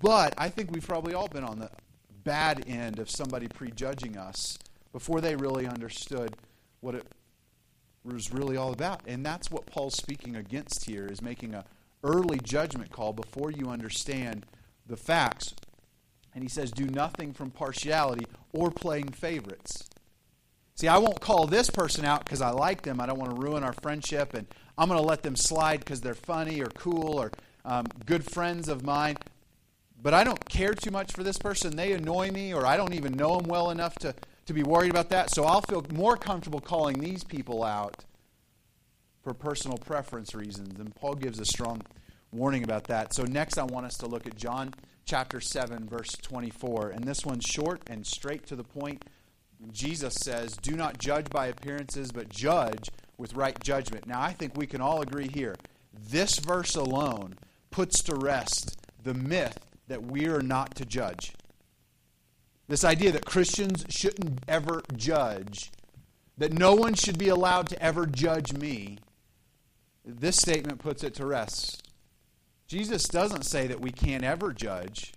But 0.00 0.34
I 0.36 0.48
think 0.48 0.72
we've 0.72 0.86
probably 0.86 1.14
all 1.14 1.28
been 1.28 1.44
on 1.44 1.58
the 1.58 1.70
bad 2.24 2.64
end 2.66 2.98
of 2.98 3.10
somebody 3.10 3.48
prejudging 3.48 4.16
us 4.16 4.58
before 4.92 5.20
they 5.20 5.36
really 5.36 5.66
understood 5.66 6.36
what 6.80 6.94
it 6.94 7.06
was 8.04 8.32
really 8.32 8.56
all 8.56 8.72
about. 8.72 9.02
And 9.06 9.24
that's 9.24 9.50
what 9.50 9.66
Paul's 9.66 9.96
speaking 9.96 10.36
against 10.36 10.84
here 10.84 11.06
is 11.06 11.20
making 11.20 11.54
a 11.54 11.64
early 12.02 12.40
judgment 12.40 12.90
call 12.90 13.12
before 13.12 13.50
you 13.50 13.68
understand 13.68 14.46
the 14.86 14.96
facts 14.96 15.54
and 16.34 16.42
he 16.44 16.48
says, 16.48 16.70
do 16.70 16.86
nothing 16.86 17.32
from 17.32 17.50
partiality 17.50 18.26
or 18.52 18.70
playing 18.70 19.08
favorites. 19.08 19.88
See, 20.76 20.88
I 20.88 20.98
won't 20.98 21.20
call 21.20 21.46
this 21.46 21.68
person 21.70 22.04
out 22.04 22.24
because 22.24 22.40
I 22.40 22.50
like 22.50 22.82
them. 22.82 23.00
I 23.00 23.06
don't 23.06 23.18
want 23.18 23.34
to 23.34 23.40
ruin 23.40 23.64
our 23.64 23.74
friendship, 23.82 24.32
and 24.34 24.46
I'm 24.78 24.88
going 24.88 25.00
to 25.00 25.06
let 25.06 25.22
them 25.22 25.36
slide 25.36 25.80
because 25.80 26.00
they're 26.00 26.14
funny 26.14 26.62
or 26.62 26.68
cool 26.68 27.18
or 27.20 27.32
um, 27.64 27.86
good 28.06 28.24
friends 28.24 28.68
of 28.68 28.82
mine. 28.82 29.16
But 30.02 30.14
I 30.14 30.24
don't 30.24 30.48
care 30.48 30.74
too 30.74 30.90
much 30.90 31.12
for 31.12 31.22
this 31.22 31.36
person. 31.36 31.76
They 31.76 31.92
annoy 31.92 32.30
me, 32.30 32.54
or 32.54 32.66
I 32.66 32.76
don't 32.76 32.94
even 32.94 33.12
know 33.12 33.36
them 33.36 33.48
well 33.48 33.70
enough 33.70 33.94
to, 33.96 34.14
to 34.46 34.52
be 34.52 34.62
worried 34.62 34.90
about 34.90 35.10
that. 35.10 35.30
So 35.30 35.44
I'll 35.44 35.62
feel 35.62 35.84
more 35.92 36.16
comfortable 36.16 36.60
calling 36.60 36.98
these 36.98 37.22
people 37.22 37.62
out 37.62 38.04
for 39.22 39.34
personal 39.34 39.76
preference 39.78 40.34
reasons. 40.34 40.78
And 40.80 40.94
Paul 40.94 41.14
gives 41.14 41.38
a 41.38 41.44
strong 41.44 41.82
warning 42.32 42.64
about 42.64 42.84
that. 42.84 43.12
So 43.12 43.24
next, 43.24 43.58
I 43.58 43.64
want 43.64 43.86
us 43.86 43.96
to 43.98 44.06
look 44.06 44.26
at 44.26 44.36
John 44.36 44.72
chapter 45.04 45.40
7, 45.40 45.88
verse 45.88 46.12
24. 46.22 46.90
And 46.90 47.04
this 47.04 47.26
one's 47.26 47.44
short 47.44 47.82
and 47.88 48.06
straight 48.06 48.46
to 48.46 48.56
the 48.56 48.64
point. 48.64 49.04
Jesus 49.70 50.14
says, 50.14 50.56
Do 50.56 50.72
not 50.72 50.98
judge 50.98 51.28
by 51.28 51.48
appearances, 51.48 52.12
but 52.12 52.30
judge 52.30 52.90
with 53.18 53.34
right 53.34 53.58
judgment. 53.62 54.06
Now, 54.06 54.22
I 54.22 54.32
think 54.32 54.56
we 54.56 54.66
can 54.66 54.80
all 54.80 55.02
agree 55.02 55.28
here. 55.28 55.54
This 55.92 56.38
verse 56.38 56.76
alone 56.76 57.34
puts 57.70 58.02
to 58.04 58.14
rest 58.14 58.78
the 59.02 59.12
myth 59.12 59.58
that 59.90 60.06
we 60.06 60.28
are 60.28 60.40
not 60.40 60.76
to 60.76 60.84
judge. 60.84 61.32
This 62.68 62.84
idea 62.84 63.10
that 63.10 63.24
Christians 63.24 63.84
shouldn't 63.88 64.38
ever 64.46 64.82
judge, 64.96 65.72
that 66.38 66.52
no 66.52 66.74
one 66.74 66.94
should 66.94 67.18
be 67.18 67.28
allowed 67.28 67.66
to 67.70 67.82
ever 67.82 68.06
judge 68.06 68.52
me, 68.52 68.98
this 70.04 70.36
statement 70.36 70.78
puts 70.78 71.02
it 71.02 71.14
to 71.14 71.26
rest. 71.26 71.88
Jesus 72.68 73.08
doesn't 73.08 73.42
say 73.42 73.66
that 73.66 73.80
we 73.80 73.90
can't 73.90 74.22
ever 74.22 74.52
judge. 74.52 75.12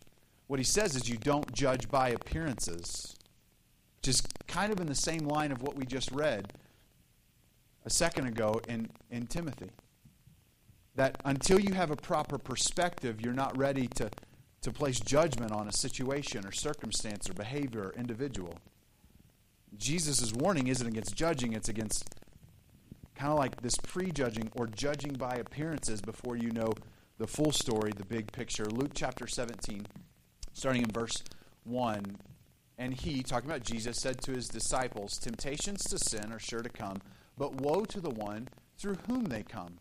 What 0.47 0.59
he 0.59 0.65
says 0.65 0.95
is 0.95 1.07
you 1.07 1.17
don't 1.17 1.53
judge 1.53 1.87
by 1.87 2.09
appearances, 2.09 3.15
which 3.97 4.07
is 4.07 4.23
kind 4.47 4.73
of 4.73 4.79
in 4.79 4.87
the 4.87 4.95
same 4.95 5.27
line 5.27 5.51
of 5.51 5.61
what 5.61 5.75
we 5.75 5.85
just 5.85 6.11
read 6.11 6.51
a 7.85 7.91
second 7.91 8.25
ago 8.25 8.59
in, 8.67 8.89
in 9.11 9.27
Timothy. 9.27 9.69
That 10.95 11.21
until 11.25 11.59
you 11.59 11.75
have 11.75 11.91
a 11.91 11.95
proper 11.95 12.39
perspective, 12.39 13.21
you're 13.21 13.33
not 13.33 13.55
ready 13.55 13.87
to, 13.97 14.09
to 14.63 14.71
place 14.71 14.99
judgment 14.99 15.51
on 15.51 15.67
a 15.67 15.73
situation 15.73 16.45
or 16.45 16.51
circumstance 16.51 17.29
or 17.29 17.33
behavior 17.33 17.83
or 17.83 17.93
individual. 17.93 18.57
Jesus' 19.77 20.33
warning 20.33 20.67
isn't 20.67 20.87
against 20.87 21.15
judging, 21.15 21.53
it's 21.53 21.69
against 21.69 22.03
kind 23.15 23.31
of 23.31 23.37
like 23.37 23.61
this 23.61 23.75
prejudging 23.77 24.51
or 24.55 24.67
judging 24.67 25.13
by 25.13 25.35
appearances 25.35 26.01
before 26.01 26.35
you 26.35 26.51
know 26.51 26.73
the 27.17 27.27
full 27.27 27.51
story, 27.51 27.91
the 27.95 28.05
big 28.05 28.31
picture. 28.31 28.65
Luke 28.65 28.91
chapter 28.93 29.27
17, 29.27 29.85
starting 30.53 30.83
in 30.83 30.91
verse 30.91 31.23
1. 31.63 32.17
And 32.77 32.93
he, 32.93 33.21
talking 33.21 33.49
about 33.49 33.63
Jesus, 33.63 33.97
said 34.01 34.21
to 34.21 34.31
his 34.31 34.47
disciples, 34.47 35.17
Temptations 35.17 35.83
to 35.83 35.97
sin 35.99 36.31
are 36.31 36.39
sure 36.39 36.61
to 36.61 36.69
come, 36.69 36.97
but 37.37 37.61
woe 37.61 37.85
to 37.85 38.01
the 38.01 38.09
one 38.09 38.47
through 38.77 38.97
whom 39.07 39.25
they 39.25 39.43
come. 39.43 39.77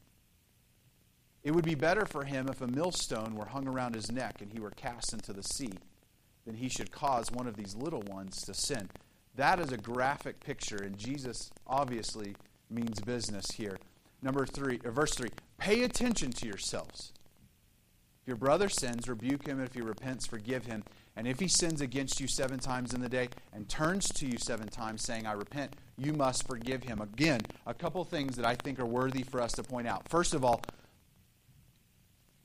It 1.42 1.52
would 1.52 1.64
be 1.64 1.74
better 1.74 2.06
for 2.06 2.24
him 2.24 2.48
if 2.48 2.60
a 2.60 2.66
millstone 2.66 3.34
were 3.34 3.46
hung 3.46 3.66
around 3.66 3.94
his 3.94 4.12
neck 4.12 4.40
and 4.40 4.52
he 4.52 4.60
were 4.60 4.70
cast 4.70 5.12
into 5.12 5.32
the 5.32 5.42
sea 5.42 5.72
than 6.46 6.54
he 6.54 6.68
should 6.68 6.92
cause 6.92 7.30
one 7.30 7.46
of 7.46 7.56
these 7.56 7.74
little 7.74 8.02
ones 8.02 8.42
to 8.42 8.54
sin. 8.54 8.88
That 9.34 9.58
is 9.58 9.72
a 9.72 9.76
graphic 9.76 10.40
picture, 10.40 10.76
and 10.76 10.96
Jesus 10.96 11.50
obviously 11.66 12.36
means 12.70 13.00
business 13.00 13.52
here. 13.52 13.78
Number 14.22 14.46
three, 14.46 14.78
verse 14.84 15.14
three, 15.14 15.30
pay 15.58 15.82
attention 15.82 16.30
to 16.32 16.46
yourselves. 16.46 17.12
If 18.22 18.28
your 18.28 18.36
brother 18.36 18.68
sins, 18.68 19.08
rebuke 19.08 19.48
him. 19.48 19.60
If 19.60 19.74
he 19.74 19.80
repents, 19.80 20.26
forgive 20.26 20.66
him. 20.66 20.84
And 21.16 21.26
if 21.26 21.40
he 21.40 21.48
sins 21.48 21.80
against 21.80 22.20
you 22.20 22.28
seven 22.28 22.60
times 22.60 22.94
in 22.94 23.00
the 23.00 23.08
day 23.08 23.28
and 23.52 23.68
turns 23.68 24.08
to 24.10 24.26
you 24.26 24.38
seven 24.38 24.68
times 24.68 25.02
saying, 25.02 25.26
I 25.26 25.32
repent, 25.32 25.74
you 25.98 26.12
must 26.12 26.46
forgive 26.46 26.84
him. 26.84 27.00
Again, 27.00 27.40
a 27.66 27.74
couple 27.74 28.04
things 28.04 28.36
that 28.36 28.46
I 28.46 28.54
think 28.54 28.78
are 28.78 28.86
worthy 28.86 29.24
for 29.24 29.40
us 29.40 29.52
to 29.52 29.64
point 29.64 29.88
out. 29.88 30.08
First 30.08 30.34
of 30.34 30.44
all, 30.44 30.62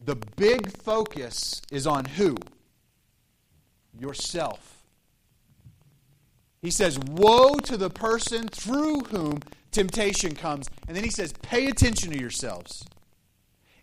the 0.08 0.16
big 0.16 0.72
focus 0.72 1.62
is 1.70 1.86
on 1.86 2.06
who? 2.06 2.38
Yourself. 4.00 4.86
He 6.62 6.72
says, 6.72 6.98
Woe 6.98 7.56
to 7.56 7.76
the 7.76 7.90
person 7.90 8.48
through 8.48 9.02
whom 9.02 9.40
temptation 9.72 10.34
comes. 10.34 10.70
And 10.88 10.96
then 10.96 11.04
he 11.04 11.10
says, 11.10 11.34
Pay 11.42 11.68
attention 11.68 12.12
to 12.12 12.20
yourselves. 12.20 12.86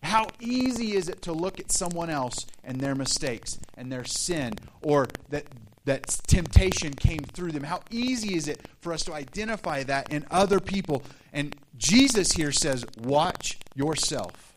How 0.03 0.29
easy 0.41 0.97
is 0.97 1.11
it 1.11 1.21
to 1.23 1.33
look 1.33 1.61
at 1.61 1.71
someone 1.71 2.09
else 2.09 2.47
and 2.65 2.81
their 2.81 2.95
mistakes 2.95 3.59
and 3.77 3.93
their 3.93 4.05
sin 4.05 4.55
or 4.81 5.09
that, 5.29 5.45
that 5.85 6.07
temptation 6.27 6.95
came 6.95 7.21
through 7.21 7.53
them? 7.53 7.65
How 7.65 7.83
easy 7.91 8.35
is 8.35 8.49
it 8.49 8.67
for 8.81 8.95
us 8.95 9.05
to 9.05 9.13
identify 9.13 9.83
that 9.83 10.11
in 10.11 10.25
other 10.31 10.59
people? 10.59 11.03
And 11.35 11.55
Jesus 11.77 12.33
here 12.33 12.53
says, 12.53 12.87
Watch 13.03 13.59
yourself. 13.75 14.54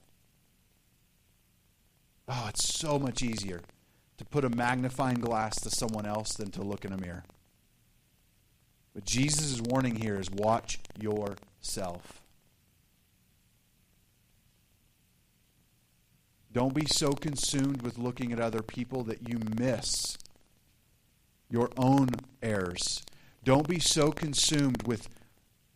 Oh, 2.27 2.45
it's 2.49 2.67
so 2.67 2.99
much 2.99 3.23
easier 3.23 3.61
to 4.17 4.25
put 4.25 4.43
a 4.43 4.49
magnifying 4.49 5.19
glass 5.19 5.59
to 5.61 5.69
someone 5.69 6.05
else 6.05 6.33
than 6.33 6.51
to 6.51 6.61
look 6.61 6.83
in 6.83 6.91
a 6.91 6.97
mirror. 6.97 7.23
But 8.93 9.05
Jesus' 9.05 9.61
warning 9.61 9.95
here 9.95 10.19
is 10.19 10.29
watch 10.29 10.79
yourself. 10.99 12.21
Don't 16.51 16.73
be 16.73 16.87
so 16.87 17.13
consumed 17.13 17.83
with 17.83 17.99
looking 17.99 18.33
at 18.33 18.39
other 18.39 18.63
people 18.63 19.03
that 19.03 19.29
you 19.29 19.37
miss 19.59 20.17
your 21.49 21.69
own 21.77 22.09
errors. 22.41 23.03
Don't 23.43 23.67
be 23.67 23.79
so 23.79 24.11
consumed 24.11 24.83
with, 24.87 25.07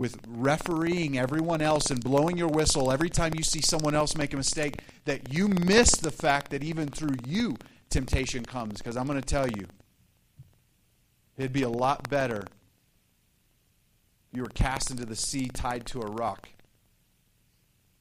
with 0.01 0.17
refereeing 0.27 1.19
everyone 1.19 1.61
else 1.61 1.91
and 1.91 2.03
blowing 2.03 2.35
your 2.35 2.47
whistle 2.47 2.91
every 2.91 3.07
time 3.07 3.33
you 3.35 3.43
see 3.43 3.61
someone 3.61 3.93
else 3.93 4.15
make 4.15 4.33
a 4.33 4.35
mistake 4.35 4.79
that 5.05 5.31
you 5.31 5.47
miss 5.47 5.91
the 5.91 6.09
fact 6.09 6.49
that 6.49 6.63
even 6.63 6.87
through 6.87 7.15
you 7.27 7.55
temptation 7.91 8.43
comes. 8.43 8.79
Because 8.79 8.97
I'm 8.97 9.05
going 9.05 9.21
to 9.21 9.27
tell 9.27 9.47
you, 9.47 9.67
it'd 11.37 11.53
be 11.53 11.61
a 11.61 11.69
lot 11.69 12.09
better 12.09 12.47
you 14.33 14.41
were 14.41 14.49
cast 14.49 14.89
into 14.89 15.05
the 15.05 15.15
sea 15.15 15.49
tied 15.53 15.85
to 15.85 16.01
a 16.01 16.07
rock 16.07 16.49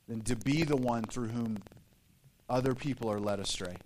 than 0.08 0.22
to 0.22 0.36
be 0.36 0.62
the 0.64 0.78
one 0.78 1.04
through 1.04 1.28
whom 1.28 1.58
other 2.48 2.74
people 2.74 3.12
are 3.12 3.20
led 3.20 3.40
astray. 3.40 3.76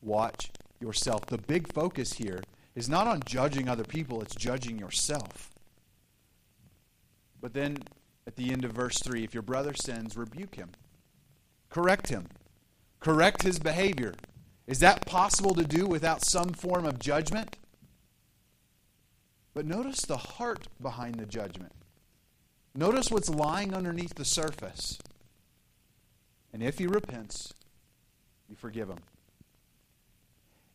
Watch 0.00 0.50
yourself. 0.80 1.26
The 1.26 1.36
big 1.36 1.70
focus 1.74 2.14
here 2.14 2.40
is 2.74 2.88
not 2.88 3.06
on 3.06 3.20
judging 3.26 3.68
other 3.68 3.84
people, 3.84 4.22
it's 4.22 4.34
judging 4.34 4.78
yourself. 4.78 5.50
But 7.40 7.54
then 7.54 7.78
at 8.26 8.36
the 8.36 8.52
end 8.52 8.64
of 8.64 8.72
verse 8.72 8.98
3, 8.98 9.24
if 9.24 9.34
your 9.34 9.42
brother 9.42 9.74
sins, 9.74 10.16
rebuke 10.16 10.56
him, 10.56 10.70
correct 11.70 12.08
him, 12.08 12.26
correct 13.00 13.42
his 13.42 13.58
behavior. 13.58 14.14
Is 14.66 14.80
that 14.80 15.06
possible 15.06 15.54
to 15.54 15.64
do 15.64 15.86
without 15.86 16.24
some 16.24 16.50
form 16.50 16.84
of 16.84 16.98
judgment? 16.98 17.56
But 19.54 19.66
notice 19.66 20.02
the 20.02 20.18
heart 20.18 20.68
behind 20.80 21.14
the 21.14 21.26
judgment. 21.26 21.72
Notice 22.74 23.10
what's 23.10 23.30
lying 23.30 23.74
underneath 23.74 24.14
the 24.14 24.24
surface. 24.24 24.98
And 26.52 26.62
if 26.62 26.78
he 26.78 26.86
repents, 26.86 27.54
you 28.48 28.56
forgive 28.56 28.88
him. 28.88 28.98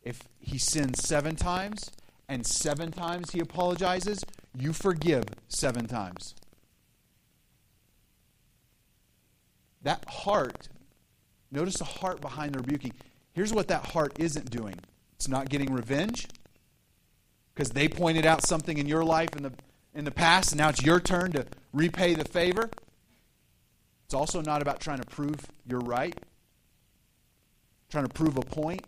If 0.03 0.23
he 0.39 0.57
sins 0.57 1.01
seven 1.01 1.35
times 1.35 1.91
and 2.27 2.45
seven 2.45 2.91
times 2.91 3.31
he 3.31 3.39
apologizes, 3.39 4.23
you 4.57 4.73
forgive 4.73 5.25
seven 5.47 5.87
times. 5.87 6.35
That 9.83 10.03
heart, 10.07 10.69
notice 11.51 11.75
the 11.75 11.85
heart 11.85 12.21
behind 12.21 12.55
the 12.55 12.59
rebuking. 12.59 12.93
Here's 13.33 13.53
what 13.53 13.67
that 13.67 13.87
heart 13.87 14.13
isn't 14.19 14.49
doing 14.49 14.75
it's 15.15 15.27
not 15.27 15.49
getting 15.49 15.73
revenge 15.73 16.27
because 17.53 17.71
they 17.71 17.87
pointed 17.87 18.25
out 18.25 18.45
something 18.45 18.77
in 18.77 18.87
your 18.87 19.03
life 19.03 19.35
in 19.35 19.43
the, 19.43 19.53
in 19.93 20.05
the 20.05 20.11
past, 20.11 20.51
and 20.51 20.59
now 20.59 20.69
it's 20.69 20.81
your 20.81 20.99
turn 20.99 21.31
to 21.33 21.45
repay 21.71 22.15
the 22.15 22.25
favor. 22.25 22.69
It's 24.05 24.13
also 24.13 24.41
not 24.41 24.61
about 24.61 24.79
trying 24.79 24.99
to 24.99 25.05
prove 25.05 25.39
you're 25.65 25.79
right 25.79 26.17
trying 27.93 28.07
to 28.07 28.13
prove 28.13 28.35
a 28.37 28.41
point, 28.41 28.81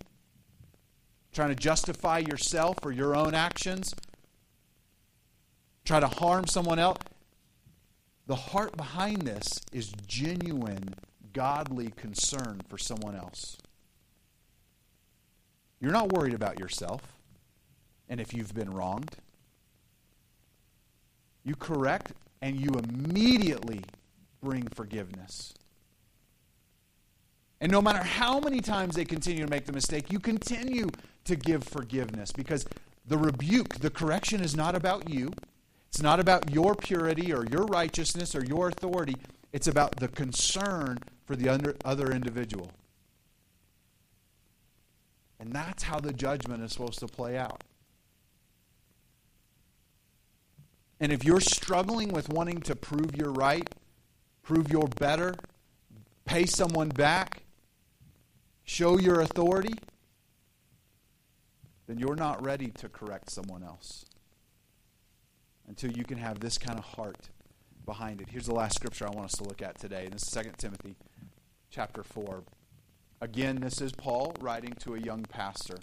trying 1.31 1.49
to 1.49 1.55
justify 1.55 2.17
yourself 2.17 2.75
or 2.81 2.91
your 2.91 3.15
own 3.15 3.35
actions, 3.35 3.93
try 5.85 5.99
to 5.99 6.07
harm 6.07 6.47
someone 6.47 6.79
else. 6.79 6.97
The 8.27 8.35
heart 8.35 8.75
behind 8.75 9.21
this 9.21 9.61
is 9.71 9.93
genuine, 10.07 10.95
godly 11.33 11.91
concern 11.95 12.61
for 12.67 12.77
someone 12.77 13.15
else. 13.15 13.57
You're 15.79 15.91
not 15.91 16.11
worried 16.11 16.33
about 16.33 16.59
yourself 16.59 17.01
and 18.09 18.19
if 18.19 18.33
you've 18.33 18.53
been 18.53 18.71
wronged. 18.71 19.15
You 21.43 21.55
correct 21.55 22.13
and 22.41 22.59
you 22.59 22.71
immediately 22.71 23.81
bring 24.41 24.67
forgiveness. 24.67 25.53
And 27.61 27.71
no 27.71 27.81
matter 27.81 28.03
how 28.03 28.39
many 28.39 28.61
times 28.61 28.95
they 28.95 29.05
continue 29.05 29.43
to 29.43 29.49
make 29.49 29.65
the 29.65 29.71
mistake, 29.71 30.11
you 30.11 30.19
continue 30.19 30.89
to 31.23 31.35
give 31.35 31.63
forgiveness 31.63 32.31
because 32.31 32.65
the 33.07 33.17
rebuke, 33.17 33.75
the 33.79 33.89
correction 33.89 34.41
is 34.41 34.55
not 34.55 34.75
about 34.75 35.09
you. 35.09 35.31
It's 35.95 36.03
not 36.03 36.19
about 36.19 36.51
your 36.51 36.75
purity 36.75 37.31
or 37.31 37.45
your 37.45 37.63
righteousness 37.67 38.35
or 38.35 38.43
your 38.43 38.67
authority. 38.67 39.15
It's 39.53 39.67
about 39.67 39.95
the 39.95 40.09
concern 40.09 40.99
for 41.25 41.37
the 41.37 41.73
other 41.85 42.11
individual. 42.11 42.69
And 45.39 45.53
that's 45.53 45.83
how 45.83 46.01
the 46.01 46.11
judgment 46.11 46.63
is 46.63 46.73
supposed 46.73 46.99
to 46.99 47.07
play 47.07 47.37
out. 47.37 47.63
And 50.99 51.13
if 51.13 51.23
you're 51.23 51.39
struggling 51.39 52.09
with 52.09 52.27
wanting 52.27 52.59
to 52.63 52.75
prove 52.75 53.15
you're 53.15 53.31
right, 53.31 53.65
prove 54.43 54.69
you're 54.69 54.89
better, 54.99 55.33
pay 56.25 56.45
someone 56.45 56.89
back, 56.89 57.43
show 58.65 58.99
your 58.99 59.21
authority, 59.21 59.75
then 61.87 61.99
you're 61.99 62.17
not 62.17 62.43
ready 62.43 62.67
to 62.79 62.89
correct 62.89 63.31
someone 63.31 63.63
else 63.63 64.03
until 65.67 65.91
you 65.91 66.03
can 66.03 66.17
have 66.17 66.39
this 66.39 66.57
kind 66.57 66.77
of 66.77 66.85
heart 66.85 67.29
behind 67.85 68.21
it. 68.21 68.29
Here's 68.29 68.47
the 68.47 68.53
last 68.53 68.75
scripture 68.75 69.07
I 69.07 69.11
want 69.11 69.25
us 69.25 69.37
to 69.37 69.43
look 69.43 69.61
at 69.61 69.79
today. 69.79 70.07
This 70.11 70.23
is 70.23 70.29
2 70.31 70.51
Timothy 70.57 70.95
chapter 71.69 72.03
4. 72.03 72.43
Again, 73.21 73.57
this 73.57 73.81
is 73.81 73.91
Paul 73.91 74.35
writing 74.39 74.73
to 74.79 74.95
a 74.95 74.99
young 74.99 75.23
pastor. 75.23 75.77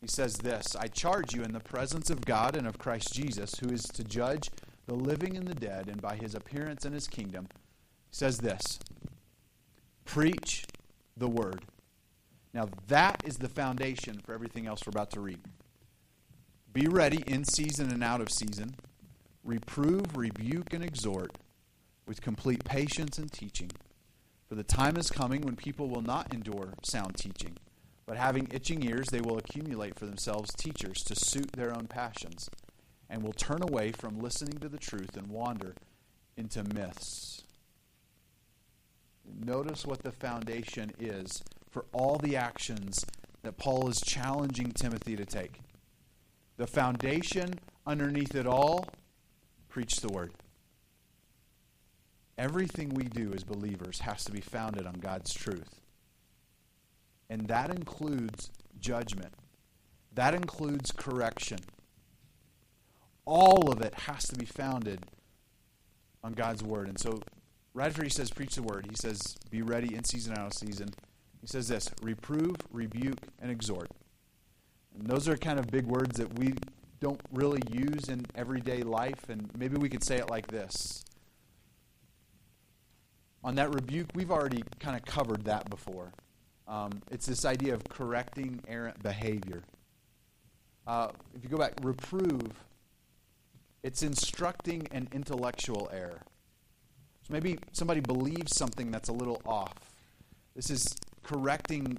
He 0.00 0.08
says 0.08 0.36
this 0.36 0.76
I 0.76 0.88
charge 0.88 1.34
you 1.34 1.42
in 1.42 1.52
the 1.52 1.60
presence 1.60 2.10
of 2.10 2.24
God 2.24 2.56
and 2.56 2.66
of 2.66 2.78
Christ 2.78 3.14
Jesus, 3.14 3.54
who 3.60 3.68
is 3.68 3.84
to 3.84 4.04
judge 4.04 4.50
the 4.86 4.94
living 4.94 5.36
and 5.36 5.46
the 5.46 5.54
dead, 5.54 5.88
and 5.88 6.02
by 6.02 6.16
his 6.16 6.34
appearance 6.34 6.84
in 6.84 6.92
his 6.92 7.06
kingdom. 7.06 7.48
He 8.10 8.16
says 8.16 8.38
this 8.38 8.78
Preach 10.04 10.64
the 11.16 11.28
word. 11.28 11.64
Now, 12.52 12.68
that 12.86 13.22
is 13.24 13.38
the 13.38 13.48
foundation 13.48 14.20
for 14.24 14.32
everything 14.32 14.66
else 14.66 14.82
we're 14.86 14.90
about 14.90 15.10
to 15.12 15.20
read. 15.20 15.40
Be 16.72 16.86
ready 16.86 17.22
in 17.26 17.44
season 17.44 17.90
and 17.90 18.04
out 18.04 18.20
of 18.20 18.30
season. 18.30 18.74
Reprove, 19.44 20.16
rebuke, 20.16 20.72
and 20.72 20.82
exhort 20.82 21.36
with 22.06 22.22
complete 22.22 22.64
patience 22.64 23.18
and 23.18 23.30
teaching. 23.30 23.70
For 24.48 24.54
the 24.54 24.62
time 24.62 24.96
is 24.96 25.10
coming 25.10 25.42
when 25.42 25.56
people 25.56 25.88
will 25.88 26.02
not 26.02 26.32
endure 26.32 26.74
sound 26.82 27.16
teaching, 27.16 27.56
but 28.06 28.16
having 28.16 28.48
itching 28.50 28.82
ears, 28.82 29.08
they 29.08 29.20
will 29.20 29.38
accumulate 29.38 29.98
for 29.98 30.06
themselves 30.06 30.54
teachers 30.54 31.02
to 31.04 31.14
suit 31.14 31.52
their 31.52 31.74
own 31.74 31.86
passions, 31.86 32.48
and 33.08 33.22
will 33.22 33.32
turn 33.32 33.62
away 33.62 33.92
from 33.92 34.18
listening 34.18 34.58
to 34.58 34.68
the 34.68 34.78
truth 34.78 35.16
and 35.16 35.28
wander 35.28 35.74
into 36.36 36.64
myths. 36.64 37.42
Notice 39.26 39.86
what 39.86 40.02
the 40.02 40.12
foundation 40.12 40.92
is 40.98 41.42
for 41.70 41.86
all 41.92 42.18
the 42.18 42.36
actions 42.36 43.04
that 43.42 43.56
Paul 43.56 43.88
is 43.88 44.00
challenging 44.00 44.72
Timothy 44.72 45.16
to 45.16 45.24
take. 45.24 45.60
The 46.56 46.66
foundation 46.66 47.54
underneath 47.86 48.34
it 48.34 48.46
all, 48.46 48.86
preach 49.74 49.96
the 49.96 50.08
word. 50.08 50.32
Everything 52.38 52.90
we 52.90 53.02
do 53.02 53.32
as 53.34 53.42
believers 53.42 53.98
has 53.98 54.24
to 54.24 54.30
be 54.30 54.40
founded 54.40 54.86
on 54.86 54.92
God's 55.00 55.34
truth. 55.34 55.80
And 57.28 57.48
that 57.48 57.70
includes 57.70 58.52
judgment, 58.78 59.34
that 60.14 60.32
includes 60.32 60.92
correction. 60.92 61.58
All 63.24 63.72
of 63.72 63.80
it 63.80 63.94
has 63.94 64.28
to 64.28 64.36
be 64.36 64.44
founded 64.44 65.00
on 66.22 66.34
God's 66.34 66.62
word. 66.62 66.86
And 66.86 67.00
so, 67.00 67.20
right 67.72 67.88
after 67.88 68.04
he 68.04 68.10
says, 68.10 68.30
preach 68.30 68.54
the 68.54 68.62
word, 68.62 68.86
he 68.88 68.94
says, 68.94 69.36
be 69.50 69.62
ready 69.62 69.96
in 69.96 70.04
season, 70.04 70.34
and 70.34 70.42
out 70.42 70.46
of 70.46 70.52
season. 70.52 70.90
He 71.40 71.48
says 71.48 71.66
this 71.66 71.90
reprove, 72.00 72.54
rebuke, 72.70 73.18
and 73.42 73.50
exhort. 73.50 73.90
And 74.96 75.08
those 75.08 75.28
are 75.28 75.36
kind 75.36 75.58
of 75.58 75.66
big 75.66 75.86
words 75.86 76.16
that 76.18 76.38
we 76.38 76.54
don't 77.00 77.20
really 77.32 77.62
use 77.70 78.08
in 78.08 78.24
everyday 78.34 78.82
life. 78.82 79.28
And 79.28 79.50
maybe 79.56 79.76
we 79.76 79.88
could 79.88 80.04
say 80.04 80.16
it 80.16 80.30
like 80.30 80.46
this 80.46 81.04
on 83.44 83.54
that 83.56 83.72
rebuke, 83.74 84.08
we've 84.14 84.30
already 84.30 84.64
kind 84.80 84.96
of 84.96 85.04
covered 85.04 85.44
that 85.44 85.68
before. 85.68 86.10
Um, 86.66 87.02
it's 87.10 87.26
this 87.26 87.44
idea 87.44 87.74
of 87.74 87.84
correcting 87.90 88.60
errant 88.66 89.00
behavior. 89.02 89.62
Uh, 90.86 91.10
if 91.36 91.44
you 91.44 91.50
go 91.50 91.58
back, 91.58 91.74
reprove, 91.82 92.52
it's 93.82 94.02
instructing 94.02 94.88
an 94.92 95.08
intellectual 95.12 95.90
error. 95.92 96.22
So 97.26 97.32
maybe 97.34 97.58
somebody 97.72 98.00
believes 98.00 98.56
something 98.56 98.90
that's 98.90 99.10
a 99.10 99.12
little 99.12 99.42
off. 99.44 99.74
This 100.56 100.70
is 100.70 100.96
correcting 101.22 101.98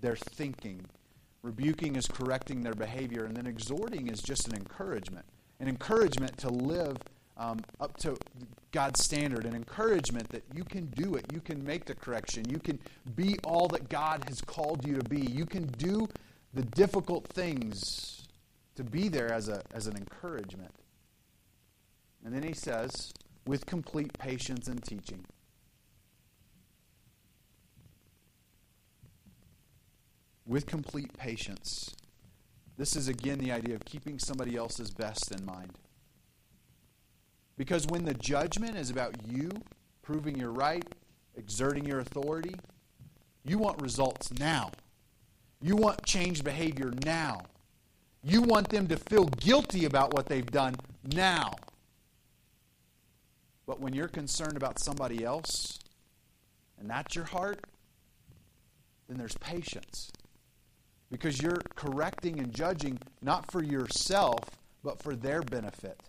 their 0.00 0.14
thinking. 0.14 0.86
Rebuking 1.42 1.96
is 1.96 2.06
correcting 2.06 2.62
their 2.62 2.74
behavior. 2.74 3.24
And 3.24 3.36
then 3.36 3.46
exhorting 3.46 4.08
is 4.08 4.20
just 4.20 4.48
an 4.48 4.54
encouragement 4.54 5.26
an 5.60 5.68
encouragement 5.68 6.36
to 6.38 6.48
live 6.48 6.96
um, 7.36 7.58
up 7.80 7.96
to 7.98 8.16
God's 8.72 9.04
standard, 9.04 9.44
an 9.44 9.54
encouragement 9.54 10.28
that 10.30 10.42
you 10.54 10.64
can 10.64 10.86
do 10.86 11.14
it. 11.14 11.24
You 11.32 11.40
can 11.40 11.62
make 11.64 11.84
the 11.84 11.94
correction. 11.94 12.48
You 12.48 12.58
can 12.58 12.78
be 13.14 13.38
all 13.44 13.68
that 13.68 13.88
God 13.88 14.24
has 14.28 14.40
called 14.40 14.86
you 14.86 14.94
to 14.94 15.04
be. 15.04 15.20
You 15.20 15.46
can 15.46 15.66
do 15.78 16.08
the 16.54 16.62
difficult 16.62 17.26
things 17.28 18.26
to 18.74 18.84
be 18.84 19.08
there 19.08 19.32
as, 19.32 19.48
a, 19.48 19.62
as 19.74 19.86
an 19.86 19.96
encouragement. 19.96 20.72
And 22.24 22.34
then 22.34 22.42
he 22.42 22.54
says, 22.54 23.12
with 23.46 23.66
complete 23.66 24.12
patience 24.18 24.68
and 24.68 24.82
teaching. 24.82 25.24
With 30.46 30.66
complete 30.66 31.16
patience. 31.16 31.94
This 32.76 32.94
is 32.94 33.08
again 33.08 33.38
the 33.38 33.52
idea 33.52 33.74
of 33.74 33.84
keeping 33.84 34.18
somebody 34.18 34.56
else's 34.56 34.90
best 34.90 35.32
in 35.32 35.44
mind. 35.44 35.72
Because 37.56 37.86
when 37.86 38.04
the 38.04 38.14
judgment 38.14 38.76
is 38.76 38.90
about 38.90 39.14
you 39.26 39.50
proving 40.02 40.38
you're 40.38 40.52
right, 40.52 40.84
exerting 41.36 41.84
your 41.84 42.00
authority, 42.00 42.54
you 43.44 43.58
want 43.58 43.80
results 43.82 44.32
now. 44.38 44.70
You 45.60 45.74
want 45.74 46.04
changed 46.04 46.44
behavior 46.44 46.92
now. 47.04 47.42
You 48.22 48.42
want 48.42 48.68
them 48.68 48.86
to 48.88 48.96
feel 48.96 49.26
guilty 49.26 49.84
about 49.84 50.14
what 50.14 50.26
they've 50.26 50.50
done 50.50 50.76
now. 51.04 51.54
But 53.66 53.80
when 53.80 53.94
you're 53.94 54.08
concerned 54.08 54.56
about 54.56 54.78
somebody 54.78 55.24
else, 55.24 55.78
and 56.78 56.90
that's 56.90 57.16
your 57.16 57.24
heart, 57.24 57.60
then 59.08 59.18
there's 59.18 59.36
patience. 59.38 60.10
Because 61.10 61.40
you're 61.40 61.60
correcting 61.74 62.40
and 62.40 62.52
judging 62.52 62.98
not 63.22 63.50
for 63.50 63.62
yourself, 63.62 64.40
but 64.82 65.02
for 65.02 65.14
their 65.14 65.42
benefit 65.42 66.00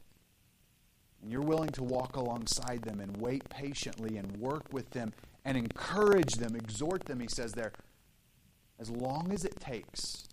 and 1.21 1.31
you're 1.31 1.41
willing 1.41 1.69
to 1.69 1.83
walk 1.83 2.15
alongside 2.15 2.81
them 2.83 2.99
and 2.99 3.17
wait 3.17 3.47
patiently 3.49 4.17
and 4.17 4.37
work 4.37 4.63
with 4.71 4.89
them 4.91 5.11
and 5.45 5.57
encourage 5.57 6.35
them, 6.35 6.55
exhort 6.55 7.05
them, 7.05 7.19
he 7.19 7.27
says 7.27 7.53
there, 7.53 7.73
as 8.79 8.89
long 8.89 9.31
as 9.33 9.43
it 9.43 9.59
takes, 9.59 10.27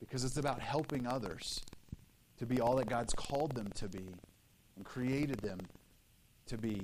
because 0.00 0.24
it's 0.24 0.36
about 0.36 0.60
helping 0.60 1.06
others 1.06 1.60
to 2.38 2.46
be 2.46 2.60
all 2.60 2.76
that 2.76 2.88
God's 2.88 3.14
called 3.14 3.54
them 3.54 3.70
to 3.74 3.88
be 3.88 4.14
and 4.76 4.84
created 4.84 5.40
them 5.40 5.58
to 6.46 6.56
be. 6.56 6.82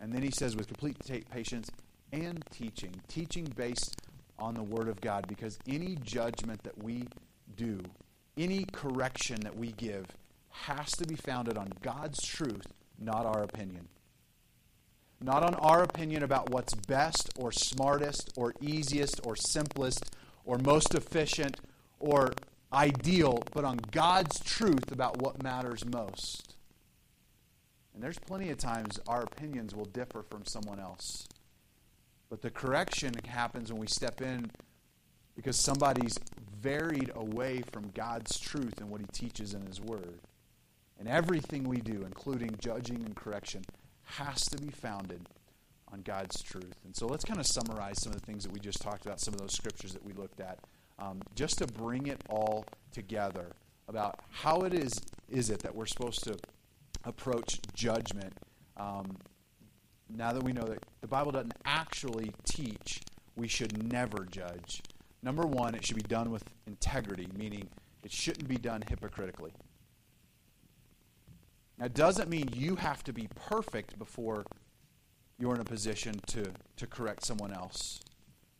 And 0.00 0.12
then 0.12 0.22
he 0.22 0.30
says, 0.30 0.56
with 0.56 0.66
complete 0.66 0.98
patience 1.30 1.70
and 2.12 2.42
teaching, 2.50 2.94
teaching 3.08 3.44
based 3.56 4.02
on 4.38 4.54
the 4.54 4.62
Word 4.62 4.88
of 4.88 5.00
God, 5.00 5.26
because 5.28 5.58
any 5.66 5.96
judgment 6.02 6.62
that 6.64 6.82
we 6.82 7.04
do, 7.56 7.80
any 8.36 8.66
correction 8.72 9.40
that 9.40 9.56
we 9.56 9.72
give, 9.72 10.06
has 10.50 10.90
to 10.92 11.06
be 11.06 11.14
founded 11.14 11.56
on 11.56 11.72
God's 11.82 12.22
truth, 12.22 12.66
not 12.98 13.26
our 13.26 13.42
opinion. 13.42 13.88
Not 15.20 15.42
on 15.42 15.54
our 15.54 15.82
opinion 15.82 16.22
about 16.22 16.50
what's 16.50 16.74
best 16.74 17.30
or 17.38 17.50
smartest 17.50 18.32
or 18.36 18.52
easiest 18.60 19.20
or 19.24 19.36
simplest 19.36 20.14
or 20.44 20.58
most 20.58 20.94
efficient 20.94 21.58
or 21.98 22.32
ideal, 22.72 23.42
but 23.52 23.64
on 23.64 23.78
God's 23.90 24.38
truth 24.40 24.92
about 24.92 25.20
what 25.22 25.42
matters 25.42 25.84
most. 25.84 26.54
And 27.94 28.02
there's 28.02 28.18
plenty 28.18 28.50
of 28.50 28.58
times 28.58 29.00
our 29.08 29.22
opinions 29.22 29.74
will 29.74 29.86
differ 29.86 30.22
from 30.22 30.44
someone 30.44 30.78
else. 30.78 31.26
But 32.28 32.42
the 32.42 32.50
correction 32.50 33.14
happens 33.28 33.72
when 33.72 33.80
we 33.80 33.86
step 33.86 34.20
in 34.20 34.50
because 35.36 35.56
somebody's 35.56 36.18
varied 36.60 37.12
away 37.14 37.62
from 37.70 37.90
God's 37.90 38.38
truth 38.38 38.80
and 38.80 38.90
what 38.90 39.00
he 39.00 39.06
teaches 39.12 39.54
in 39.54 39.64
his 39.66 39.80
word. 39.80 40.18
And 40.98 41.08
everything 41.08 41.64
we 41.64 41.76
do, 41.76 42.02
including 42.04 42.56
judging 42.58 43.02
and 43.04 43.14
correction, 43.14 43.62
has 44.04 44.46
to 44.46 44.56
be 44.56 44.70
founded 44.70 45.28
on 45.92 46.00
God's 46.02 46.42
truth. 46.42 46.74
And 46.84 46.96
so 46.96 47.06
let's 47.06 47.24
kind 47.24 47.38
of 47.38 47.46
summarize 47.46 48.02
some 48.02 48.12
of 48.12 48.20
the 48.20 48.26
things 48.26 48.44
that 48.44 48.52
we 48.52 48.58
just 48.60 48.80
talked 48.80 49.04
about, 49.04 49.20
some 49.20 49.34
of 49.34 49.40
those 49.40 49.52
scriptures 49.52 49.92
that 49.92 50.04
we 50.04 50.12
looked 50.14 50.40
at, 50.40 50.58
um, 50.98 51.20
just 51.34 51.58
to 51.58 51.66
bring 51.66 52.06
it 52.06 52.20
all 52.28 52.64
together 52.92 53.52
about 53.88 54.18
how 54.30 54.62
it 54.62 54.74
is 54.74 54.92
is 55.28 55.50
it 55.50 55.60
that 55.60 55.74
we're 55.74 55.86
supposed 55.86 56.24
to 56.24 56.36
approach 57.04 57.60
judgment. 57.74 58.32
Um, 58.76 59.16
now 60.08 60.32
that 60.32 60.42
we 60.42 60.52
know 60.52 60.64
that 60.64 60.84
the 61.00 61.06
Bible 61.06 61.32
doesn't 61.32 61.54
actually 61.64 62.32
teach 62.44 63.00
we 63.36 63.48
should 63.48 63.90
never 63.92 64.24
judge. 64.24 64.82
Number 65.22 65.46
one, 65.46 65.74
it 65.74 65.84
should 65.84 65.96
be 65.96 66.02
done 66.02 66.30
with 66.30 66.44
integrity, 66.66 67.28
meaning 67.36 67.68
it 68.02 68.10
shouldn't 68.10 68.48
be 68.48 68.56
done 68.56 68.82
hypocritically. 68.88 69.52
Now, 71.78 71.86
it 71.86 71.94
doesn't 71.94 72.30
mean 72.30 72.48
you 72.54 72.76
have 72.76 73.04
to 73.04 73.12
be 73.12 73.28
perfect 73.34 73.98
before 73.98 74.44
you're 75.38 75.54
in 75.54 75.60
a 75.60 75.64
position 75.64 76.14
to, 76.28 76.52
to 76.76 76.86
correct 76.86 77.24
someone 77.24 77.52
else. 77.52 78.00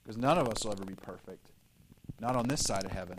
Because 0.03 0.19
none 0.19 0.39
of 0.39 0.49
us 0.49 0.65
will 0.65 0.73
ever 0.73 0.85
be 0.85 0.95
perfect, 0.95 1.51
not 2.21 2.37
on 2.37 2.49
this 2.49 2.63
side 2.63 2.85
of 2.85 2.93
heaven. 2.93 3.19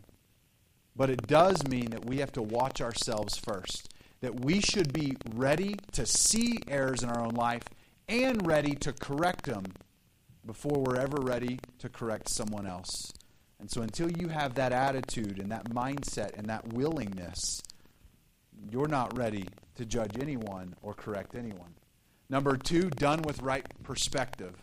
But 0.95 1.09
it 1.09 1.27
does 1.27 1.65
mean 1.67 1.89
that 1.91 2.05
we 2.05 2.17
have 2.17 2.31
to 2.33 2.41
watch 2.41 2.81
ourselves 2.81 3.37
first, 3.37 3.93
that 4.21 4.41
we 4.41 4.61
should 4.61 4.93
be 4.93 5.17
ready 5.33 5.75
to 5.93 6.05
see 6.05 6.59
errors 6.67 7.03
in 7.03 7.09
our 7.09 7.19
own 7.19 7.33
life 7.33 7.63
and 8.07 8.45
ready 8.47 8.73
to 8.75 8.93
correct 8.93 9.45
them 9.45 9.65
before 10.45 10.81
we're 10.81 10.97
ever 10.97 11.17
ready 11.17 11.59
to 11.79 11.89
correct 11.89 12.29
someone 12.29 12.65
else. 12.65 13.11
And 13.59 13.69
so, 13.69 13.81
until 13.81 14.11
you 14.11 14.29
have 14.29 14.55
that 14.55 14.71
attitude 14.71 15.39
and 15.39 15.51
that 15.51 15.69
mindset 15.69 16.37
and 16.37 16.47
that 16.47 16.73
willingness, 16.73 17.61
you're 18.71 18.87
not 18.87 19.17
ready 19.17 19.45
to 19.75 19.85
judge 19.85 20.17
anyone 20.19 20.75
or 20.81 20.93
correct 20.93 21.35
anyone. 21.35 21.73
Number 22.29 22.55
two, 22.57 22.89
done 22.89 23.21
with 23.23 23.41
right 23.41 23.65
perspective. 23.83 24.55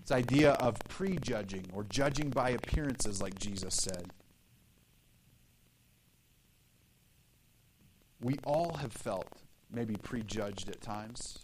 This 0.00 0.10
idea 0.10 0.52
of 0.52 0.76
prejudging 0.88 1.66
or 1.72 1.84
judging 1.84 2.30
by 2.30 2.50
appearances, 2.50 3.20
like 3.20 3.38
Jesus 3.38 3.74
said. 3.74 4.10
We 8.20 8.38
all 8.44 8.74
have 8.74 8.92
felt 8.92 9.28
maybe 9.70 9.96
prejudged 9.96 10.68
at 10.70 10.80
times. 10.80 11.38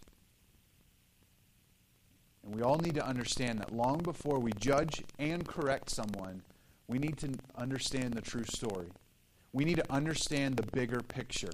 And 2.48 2.56
we 2.56 2.62
all 2.62 2.78
need 2.78 2.94
to 2.94 3.06
understand 3.06 3.58
that 3.58 3.76
long 3.76 3.98
before 3.98 4.38
we 4.38 4.52
judge 4.52 5.04
and 5.18 5.46
correct 5.46 5.90
someone, 5.90 6.40
we 6.86 6.98
need 6.98 7.18
to 7.18 7.34
understand 7.56 8.14
the 8.14 8.22
true 8.22 8.44
story. 8.44 8.86
We 9.52 9.66
need 9.66 9.76
to 9.76 9.92
understand 9.92 10.56
the 10.56 10.66
bigger 10.72 11.02
picture. 11.02 11.50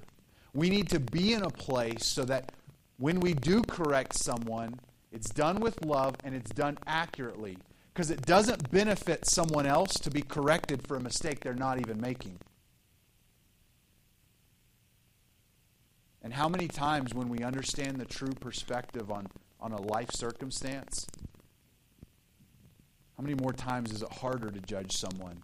We 0.52 0.70
need 0.70 0.88
to 0.90 1.00
be 1.00 1.33
in 1.33 1.42
a 1.42 1.50
place 1.50 2.07
so 2.07 2.24
that 2.26 2.52
when 2.98 3.18
we 3.18 3.35
do 3.35 3.62
correct 3.62 4.14
someone, 4.14 4.78
it's 5.11 5.30
done 5.30 5.59
with 5.59 5.85
love 5.85 6.14
and 6.22 6.33
it's 6.33 6.52
done 6.52 6.78
accurately. 6.87 7.59
Because 7.92 8.12
it 8.12 8.22
doesn't 8.22 8.70
benefit 8.70 9.26
someone 9.26 9.66
else 9.66 9.94
to 9.94 10.12
be 10.12 10.22
corrected 10.22 10.87
for 10.87 10.96
a 10.96 11.00
mistake 11.00 11.40
they're 11.40 11.54
not 11.54 11.80
even 11.80 12.00
making. 12.00 12.38
And 16.22 16.33
how 16.33 16.48
many 16.48 16.68
times, 16.68 17.12
when 17.12 17.28
we 17.28 17.40
understand 17.40 17.96
the 17.96 18.04
true 18.04 18.33
perspective 18.40 19.11
on, 19.11 19.26
on 19.64 19.72
a 19.72 19.81
life 19.81 20.11
circumstance, 20.12 21.07
how 23.16 23.22
many 23.22 23.35
more 23.35 23.55
times 23.55 23.90
is 23.92 24.03
it 24.03 24.12
harder 24.12 24.50
to 24.50 24.61
judge 24.61 24.94
someone? 24.94 25.42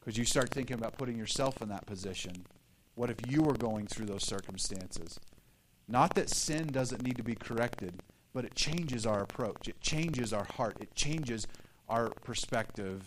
Because 0.00 0.16
you 0.16 0.24
start 0.24 0.48
thinking 0.48 0.78
about 0.78 0.96
putting 0.96 1.18
yourself 1.18 1.60
in 1.60 1.68
that 1.68 1.84
position. 1.84 2.46
What 2.94 3.10
if 3.10 3.18
you 3.28 3.42
were 3.42 3.52
going 3.52 3.86
through 3.86 4.06
those 4.06 4.24
circumstances? 4.24 5.20
Not 5.86 6.14
that 6.14 6.30
sin 6.30 6.68
doesn't 6.68 7.02
need 7.02 7.16
to 7.18 7.22
be 7.22 7.34
corrected, 7.34 8.00
but 8.32 8.46
it 8.46 8.54
changes 8.54 9.04
our 9.04 9.20
approach. 9.20 9.68
It 9.68 9.80
changes 9.82 10.32
our 10.32 10.44
heart. 10.44 10.78
It 10.80 10.94
changes 10.94 11.46
our 11.90 12.08
perspective. 12.24 13.02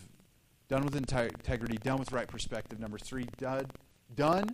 Done 0.67 0.85
with 0.85 0.95
integrity, 0.95 1.77
done 1.77 1.97
with 1.97 2.11
right 2.11 2.27
perspective. 2.27 2.79
Number 2.79 2.99
three, 2.99 3.25
done, 3.39 4.49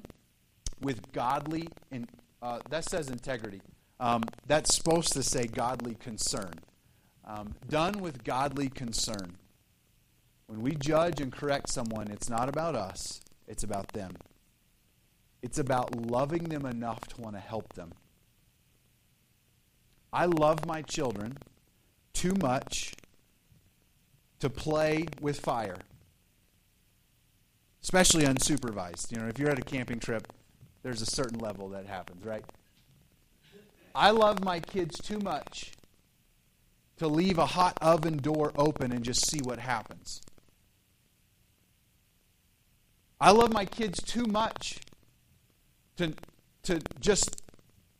with 0.79 1.11
godly, 1.11 1.67
and 1.91 2.07
uh, 2.41 2.59
that 2.69 2.85
says 2.85 3.09
integrity. 3.09 3.61
Um, 4.01 4.23
that's 4.47 4.75
supposed 4.75 5.13
to 5.13 5.21
say 5.21 5.45
godly 5.45 5.93
concern. 5.93 6.53
Um, 7.23 7.53
done 7.69 8.01
with 8.01 8.23
godly 8.23 8.67
concern. 8.67 9.37
When 10.47 10.63
we 10.63 10.73
judge 10.73 11.21
and 11.21 11.31
correct 11.31 11.69
someone, 11.69 12.09
it's 12.09 12.27
not 12.27 12.49
about 12.49 12.75
us, 12.75 13.21
it's 13.47 13.63
about 13.63 13.93
them. 13.93 14.15
It's 15.43 15.59
about 15.59 15.95
loving 15.95 16.45
them 16.45 16.65
enough 16.65 17.01
to 17.09 17.21
want 17.21 17.35
to 17.35 17.39
help 17.39 17.73
them. 17.73 17.91
I 20.11 20.25
love 20.25 20.65
my 20.65 20.81
children 20.81 21.37
too 22.11 22.33
much 22.41 22.93
to 24.39 24.49
play 24.49 25.05
with 25.21 25.39
fire, 25.39 25.77
especially 27.83 28.23
unsupervised. 28.23 29.11
You 29.11 29.19
know, 29.19 29.27
if 29.27 29.37
you're 29.37 29.51
at 29.51 29.59
a 29.59 29.63
camping 29.63 29.99
trip, 29.99 30.27
there's 30.81 31.01
a 31.01 31.05
certain 31.05 31.39
level 31.39 31.69
that 31.69 31.85
happens, 31.85 32.25
right? 32.25 32.43
I 33.93 34.12
love 34.12 34.43
my 34.43 34.60
kids 34.60 34.99
too 34.99 35.19
much 35.19 35.71
to 36.97 37.08
leave 37.08 37.38
a 37.38 37.45
hot 37.45 37.77
oven 37.82 38.17
door 38.17 38.51
open 38.56 38.91
and 38.91 39.04
just 39.04 39.30
see 39.30 39.39
what 39.39 39.60
happens. 39.60 40.21
I 43.19 43.32
love 43.32 43.54
my 43.54 43.65
kids 43.65 44.01
too 44.01 44.25
much 44.25 44.80
to, 45.97 46.13
to 46.63 46.80
just 46.99 47.41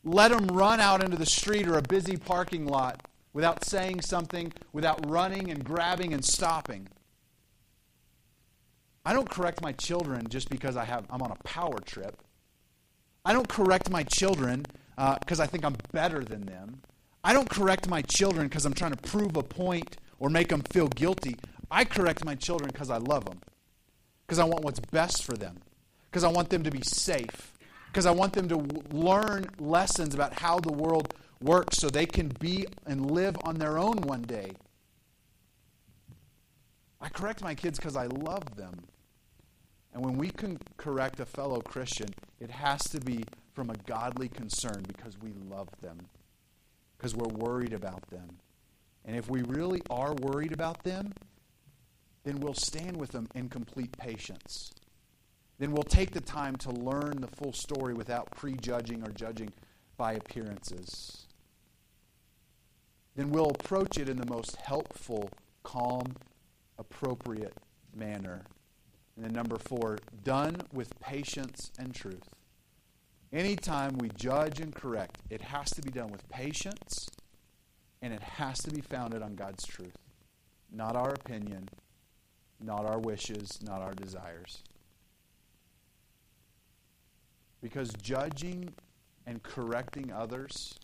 let 0.04 0.30
them 0.30 0.46
run 0.48 0.80
out 0.80 1.02
into 1.02 1.16
the 1.16 1.26
street 1.26 1.68
or 1.68 1.78
a 1.78 1.82
busy 1.82 2.16
parking 2.16 2.66
lot 2.66 3.06
without 3.32 3.64
saying 3.64 4.00
something, 4.02 4.52
without 4.72 5.08
running 5.08 5.50
and 5.50 5.64
grabbing 5.64 6.12
and 6.12 6.24
stopping. 6.24 6.88
I 9.04 9.12
don't 9.12 9.30
correct 9.30 9.62
my 9.62 9.72
children 9.72 10.26
just 10.28 10.48
because 10.48 10.76
I 10.76 10.84
have, 10.84 11.06
I'm 11.10 11.22
on 11.22 11.32
a 11.32 11.42
power 11.44 11.78
trip. 11.80 12.22
I 13.24 13.32
don't 13.32 13.48
correct 13.48 13.90
my 13.90 14.02
children 14.02 14.64
because 15.20 15.40
uh, 15.40 15.44
I 15.44 15.46
think 15.46 15.64
I'm 15.64 15.76
better 15.92 16.22
than 16.22 16.46
them. 16.46 16.80
I 17.24 17.32
don't 17.32 17.48
correct 17.48 17.88
my 17.88 18.02
children 18.02 18.48
because 18.48 18.64
I'm 18.64 18.74
trying 18.74 18.92
to 18.92 19.02
prove 19.02 19.36
a 19.36 19.42
point 19.42 19.96
or 20.18 20.28
make 20.30 20.48
them 20.48 20.62
feel 20.70 20.88
guilty. 20.88 21.36
I 21.70 21.84
correct 21.84 22.24
my 22.24 22.34
children 22.34 22.70
because 22.72 22.90
I 22.90 22.98
love 22.98 23.24
them, 23.24 23.40
because 24.26 24.38
I 24.38 24.44
want 24.44 24.64
what's 24.64 24.80
best 24.80 25.24
for 25.24 25.36
them, 25.36 25.56
because 26.10 26.24
I 26.24 26.28
want 26.28 26.50
them 26.50 26.62
to 26.64 26.70
be 26.70 26.82
safe, 26.82 27.52
because 27.86 28.06
I 28.06 28.10
want 28.10 28.34
them 28.34 28.48
to 28.48 28.56
w- 28.56 28.82
learn 28.92 29.46
lessons 29.58 30.14
about 30.14 30.34
how 30.34 30.60
the 30.60 30.72
world 30.72 31.14
works 31.40 31.78
so 31.78 31.88
they 31.88 32.06
can 32.06 32.28
be 32.38 32.66
and 32.86 33.10
live 33.10 33.36
on 33.44 33.56
their 33.56 33.78
own 33.78 33.96
one 34.02 34.22
day. 34.22 34.52
I 37.00 37.08
correct 37.08 37.42
my 37.42 37.54
kids 37.54 37.78
because 37.78 37.96
I 37.96 38.06
love 38.06 38.56
them. 38.56 38.84
And 39.92 40.04
when 40.04 40.16
we 40.16 40.30
can 40.30 40.58
correct 40.76 41.18
a 41.20 41.26
fellow 41.26 41.60
Christian, 41.60 42.10
it 42.40 42.50
has 42.50 42.82
to 42.90 43.00
be 43.00 43.24
from 43.52 43.70
a 43.70 43.76
godly 43.86 44.28
concern 44.28 44.82
because 44.86 45.18
we 45.20 45.32
love 45.50 45.68
them, 45.80 45.98
because 46.96 47.14
we're 47.14 47.28
worried 47.28 47.72
about 47.72 48.08
them. 48.10 48.38
And 49.04 49.16
if 49.16 49.28
we 49.28 49.42
really 49.42 49.82
are 49.90 50.14
worried 50.14 50.52
about 50.52 50.84
them, 50.84 51.12
then 52.24 52.40
we'll 52.40 52.54
stand 52.54 52.96
with 52.96 53.10
them 53.10 53.28
in 53.34 53.48
complete 53.48 53.96
patience. 53.98 54.72
Then 55.58 55.72
we'll 55.72 55.82
take 55.82 56.12
the 56.12 56.20
time 56.20 56.56
to 56.56 56.70
learn 56.70 57.20
the 57.20 57.28
full 57.28 57.52
story 57.52 57.94
without 57.94 58.30
prejudging 58.30 59.02
or 59.06 59.10
judging 59.10 59.52
by 59.96 60.14
appearances. 60.14 61.26
Then 63.14 63.30
we'll 63.30 63.50
approach 63.50 63.98
it 63.98 64.08
in 64.08 64.16
the 64.16 64.26
most 64.26 64.56
helpful, 64.56 65.28
calm, 65.62 66.16
appropriate 66.78 67.54
manner. 67.94 68.42
And 69.16 69.24
then 69.24 69.32
number 69.32 69.58
four, 69.58 69.98
done 70.24 70.56
with 70.72 70.98
patience 71.00 71.70
and 71.78 71.94
truth. 71.94 72.30
Anytime 73.32 73.96
we 73.96 74.10
judge 74.10 74.60
and 74.60 74.74
correct, 74.74 75.18
it 75.30 75.40
has 75.40 75.70
to 75.70 75.82
be 75.82 75.90
done 75.90 76.10
with 76.10 76.28
patience 76.28 77.08
and 78.02 78.12
it 78.12 78.22
has 78.22 78.58
to 78.58 78.70
be 78.70 78.82
founded 78.82 79.22
on 79.22 79.34
God's 79.34 79.64
truth. 79.64 79.96
Not 80.70 80.96
our 80.96 81.10
opinion, 81.14 81.68
not 82.60 82.84
our 82.84 82.98
wishes, 82.98 83.58
not 83.62 83.80
our 83.80 83.94
desires. 83.94 84.62
Because 87.62 87.90
judging 88.02 88.74
and 89.26 89.42
correcting 89.42 90.12
others 90.12 90.74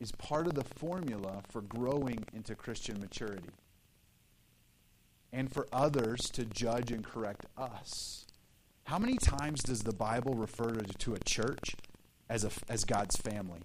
is 0.00 0.10
part 0.12 0.46
of 0.46 0.54
the 0.54 0.64
formula 0.64 1.42
for 1.48 1.60
growing 1.62 2.24
into 2.32 2.54
Christian 2.54 2.98
maturity 2.98 3.50
and 5.32 5.52
for 5.52 5.66
others 5.72 6.20
to 6.30 6.44
judge 6.44 6.90
and 6.90 7.04
correct 7.04 7.46
us. 7.56 8.24
How 8.84 8.98
many 8.98 9.16
times 9.16 9.62
does 9.62 9.80
the 9.80 9.94
Bible 9.94 10.34
refer 10.34 10.72
to 10.72 11.14
a 11.14 11.18
church 11.20 11.74
as, 12.28 12.44
a, 12.44 12.50
as 12.68 12.84
God's 12.84 13.16
family? 13.16 13.60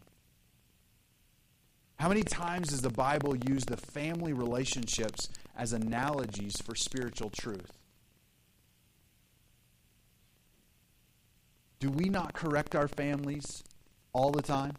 How 2.00 2.08
many 2.08 2.24
times 2.24 2.70
does 2.70 2.82
the 2.82 2.90
Bible 2.90 3.36
use 3.36 3.66
the 3.66 3.78
family 3.78 4.32
relationships 4.32 5.30
as 5.58 5.74
analogies 5.74 6.56
for 6.62 6.74
spiritual 6.74 7.30
truth? 7.30 7.74
Do 11.80 11.90
we 11.90 12.06
not 12.06 12.34
correct 12.34 12.76
our 12.76 12.88
families 12.88 13.64
all 14.14 14.32
the 14.32 14.42
time? 14.42 14.76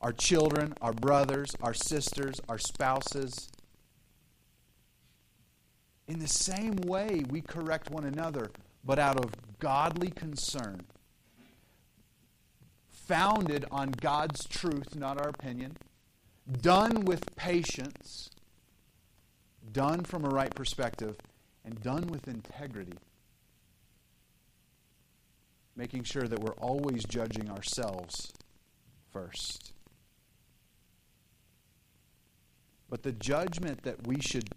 Our 0.00 0.12
children, 0.12 0.74
our 0.80 0.92
brothers, 0.92 1.50
our 1.60 1.74
sisters, 1.74 2.40
our 2.48 2.58
spouses, 2.58 3.48
in 6.06 6.18
the 6.18 6.28
same 6.28 6.76
way, 6.76 7.24
we 7.30 7.40
correct 7.40 7.90
one 7.90 8.04
another, 8.04 8.50
but 8.84 8.98
out 8.98 9.18
of 9.24 9.32
godly 9.64 10.10
concern, 10.10 10.82
founded 12.90 13.64
on 13.70 13.92
God's 13.92 14.44
truth, 14.44 14.94
not 14.94 15.18
our 15.18 15.28
opinion, 15.28 15.78
done 16.60 17.06
with 17.06 17.34
patience, 17.34 18.28
done 19.72 20.04
from 20.04 20.26
a 20.26 20.28
right 20.28 20.54
perspective, 20.54 21.16
and 21.64 21.82
done 21.82 22.06
with 22.08 22.28
integrity. 22.28 22.98
Making 25.74 26.04
sure 26.04 26.28
that 26.28 26.40
we're 26.40 26.52
always 26.52 27.02
judging 27.02 27.50
ourselves 27.50 28.34
first. 29.14 29.72
But 32.90 33.02
the 33.02 33.12
judgment 33.12 33.82
that 33.84 34.06
we 34.06 34.20
should 34.20 34.50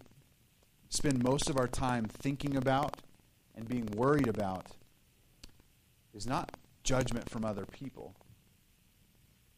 spend 0.90 1.24
most 1.24 1.48
of 1.48 1.56
our 1.56 1.66
time 1.66 2.04
thinking 2.04 2.58
about 2.58 2.98
and 3.56 3.66
being 3.66 3.86
worried 3.96 4.28
about 4.28 4.66
is 6.18 6.26
not 6.26 6.56
judgment 6.82 7.30
from 7.30 7.44
other 7.44 7.64
people, 7.64 8.12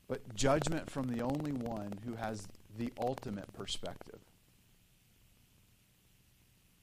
but 0.07 0.35
judgment 0.35 0.91
from 0.91 1.09
the 1.09 1.23
only 1.23 1.53
one 1.53 1.95
who 2.05 2.17
has 2.17 2.47
the 2.77 2.93
ultimate 3.01 3.51
perspective. 3.55 4.21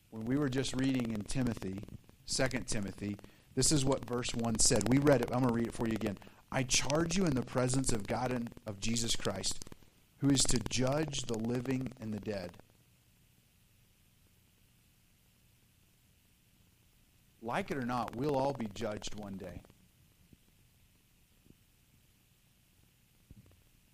When 0.10 0.26
we 0.26 0.36
were 0.36 0.50
just 0.50 0.76
reading 0.76 1.12
in 1.14 1.22
Timothy, 1.22 1.84
2 2.26 2.48
Timothy, 2.66 3.18
this 3.54 3.72
is 3.72 3.86
what 3.86 4.04
verse 4.04 4.34
1 4.34 4.58
said. 4.60 4.90
We 4.90 4.98
read 4.98 5.22
it. 5.22 5.30
I'm 5.32 5.42
going 5.42 5.50
to 5.50 5.54
read 5.54 5.68
it 5.68 5.74
for 5.74 5.88
you 5.88 5.94
again. 5.94 6.18
I 6.52 6.64
charge 6.64 7.16
you 7.16 7.26
in 7.26 7.36
the 7.36 7.44
presence 7.44 7.92
of 7.92 8.08
God 8.08 8.32
and 8.32 8.50
of 8.66 8.80
Jesus 8.80 9.16
Christ, 9.16 9.64
who 10.20 10.30
is 10.30 10.42
to 10.46 10.60
judge 10.70 11.24
the 11.24 11.38
living 11.38 11.92
and 12.02 12.12
the 12.12 12.20
dead. 12.20 12.52
Like 17.42 17.72
it 17.72 17.78
or 17.78 17.86
not, 17.86 18.16
we'll 18.16 18.36
all 18.36 18.54
be 18.54 18.68
judged 18.74 19.16
one 19.16 19.38
day. 19.38 19.62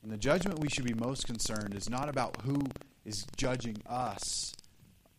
And 0.01 0.11
the 0.11 0.17
judgment 0.17 0.59
we 0.59 0.69
should 0.69 0.85
be 0.85 0.93
most 0.93 1.25
concerned 1.25 1.73
is 1.73 1.89
not 1.89 2.09
about 2.09 2.41
who 2.41 2.61
is 3.05 3.25
judging 3.37 3.77
us 3.87 4.53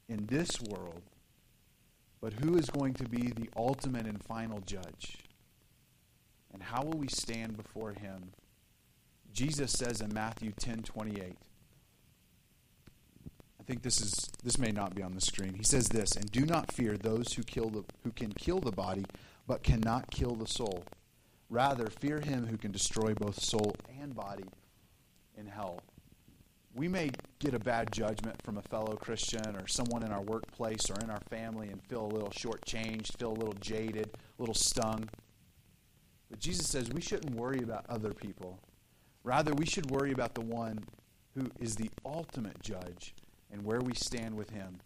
in 0.09 0.27
this 0.27 0.61
world, 0.61 1.03
but 2.21 2.35
who 2.35 2.57
is 2.57 2.69
going 2.69 2.95
to 2.95 3.05
be 3.05 3.31
the 3.31 3.49
ultimate 3.57 4.07
and 4.07 4.23
final 4.23 4.61
judge. 4.61 5.17
And 6.53 6.63
how 6.63 6.83
will 6.83 6.99
we 6.99 7.09
stand 7.09 7.57
before 7.57 7.93
him? 7.93 8.33
Jesus 9.33 9.73
says 9.73 10.01
in 10.01 10.13
Matthew 10.13 10.53
10 10.53 10.83
28. 10.83 11.35
I 13.65 13.67
think 13.67 13.83
this 13.83 14.03
is 14.03 14.29
this 14.43 14.59
may 14.59 14.73
not 14.73 14.95
be 14.95 15.03
on 15.03 15.15
the 15.15 15.23
screen. 15.23 15.55
He 15.55 15.63
says 15.63 15.89
this, 15.89 16.17
and 16.17 16.31
do 16.31 16.45
not 16.45 16.71
fear 16.71 16.99
those 16.99 17.33
who 17.33 17.43
kill 17.43 17.71
the 17.71 17.83
who 18.03 18.13
can 18.13 18.31
kill 18.33 18.61
the 18.61 18.71
body, 18.71 19.07
but 19.47 19.63
cannot 19.63 20.11
kill 20.11 20.35
the 20.35 20.47
soul. 20.47 20.85
Rather, 21.49 21.87
fear 21.89 22.21
him 22.21 22.47
who 22.47 22.59
can 22.59 22.73
destroy 22.73 23.15
both 23.15 23.41
soul 23.41 23.75
and 24.03 24.15
body 24.15 24.45
in 25.39 25.47
hell. 25.47 25.81
We 26.75 26.89
may 26.89 27.11
get 27.39 27.55
a 27.55 27.59
bad 27.59 27.91
judgment 27.91 28.43
from 28.43 28.59
a 28.59 28.63
fellow 28.63 28.97
Christian 28.97 29.57
or 29.57 29.67
someone 29.67 30.03
in 30.03 30.13
our 30.13 30.23
workplace 30.23 30.91
or 30.91 31.01
in 31.03 31.09
our 31.09 31.23
family 31.31 31.69
and 31.69 31.83
feel 31.85 32.05
a 32.05 32.13
little 32.13 32.31
shortchanged, 32.31 33.17
feel 33.17 33.33
a 33.33 33.33
little 33.33 33.57
jaded, 33.63 34.11
a 34.39 34.43
little 34.43 34.55
stung. 34.55 35.09
But 36.29 36.39
Jesus 36.39 36.69
says 36.69 36.91
we 36.91 37.01
shouldn't 37.01 37.35
worry 37.35 37.63
about 37.63 37.87
other 37.89 38.13
people. 38.13 38.59
Rather, 39.23 39.55
we 39.55 39.65
should 39.65 39.91
worry 39.91 40.13
about 40.13 40.35
the 40.35 40.43
one 40.43 40.85
who 41.35 41.49
is 41.59 41.77
the 41.77 41.89
ultimate 42.05 42.61
judge 42.61 43.15
and 43.55 43.65
where 43.65 43.81
we 43.81 43.95
stand 43.95 44.35
with 44.37 44.51
him. 44.51 44.81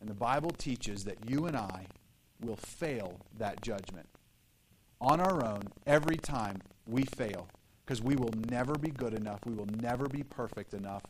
And 0.00 0.10
the 0.10 0.14
Bible 0.14 0.50
teaches 0.50 1.04
that 1.04 1.30
you 1.30 1.46
and 1.46 1.56
I 1.56 1.86
will 2.42 2.56
fail 2.56 3.20
that 3.38 3.62
judgment. 3.62 4.08
On 5.00 5.20
our 5.20 5.42
own, 5.42 5.62
every 5.86 6.16
time 6.16 6.60
we 6.86 7.04
fail 7.04 7.48
because 7.90 8.02
we 8.02 8.14
will 8.14 8.32
never 8.48 8.74
be 8.74 8.90
good 8.90 9.14
enough. 9.14 9.40
We 9.44 9.52
will 9.52 9.66
never 9.66 10.06
be 10.06 10.22
perfect 10.22 10.74
enough. 10.74 11.02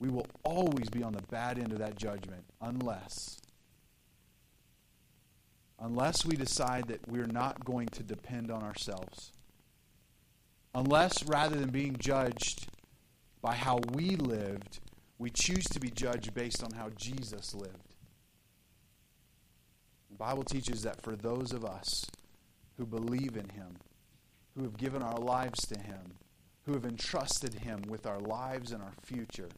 We 0.00 0.08
will 0.08 0.26
always 0.42 0.90
be 0.90 1.04
on 1.04 1.12
the 1.12 1.22
bad 1.22 1.60
end 1.60 1.70
of 1.70 1.78
that 1.78 1.96
judgment 1.96 2.42
unless 2.60 3.38
unless 5.78 6.24
we 6.24 6.34
decide 6.34 6.88
that 6.88 7.06
we're 7.08 7.26
not 7.26 7.64
going 7.64 7.86
to 7.88 8.02
depend 8.02 8.50
on 8.50 8.62
ourselves. 8.64 9.32
Unless 10.74 11.24
rather 11.24 11.56
than 11.56 11.70
being 11.70 11.96
judged 11.98 12.66
by 13.42 13.54
how 13.54 13.80
we 13.92 14.16
lived, 14.16 14.80
we 15.18 15.30
choose 15.30 15.64
to 15.66 15.80
be 15.80 15.90
judged 15.90 16.32
based 16.32 16.62
on 16.62 16.72
how 16.72 16.88
Jesus 16.96 17.54
lived. 17.54 17.94
The 20.10 20.16
Bible 20.16 20.44
teaches 20.44 20.82
that 20.82 21.02
for 21.02 21.16
those 21.16 21.52
of 21.52 21.64
us 21.64 22.06
who 22.78 22.86
believe 22.86 23.36
in 23.36 23.48
him, 23.50 23.76
who 24.56 24.64
have 24.64 24.76
given 24.76 25.02
our 25.02 25.18
lives 25.18 25.66
to 25.66 25.78
Him, 25.78 26.14
who 26.64 26.72
have 26.74 26.84
entrusted 26.84 27.54
Him 27.54 27.82
with 27.88 28.06
our 28.06 28.20
lives 28.20 28.72
and 28.72 28.82
our 28.82 28.92
future. 29.02 29.48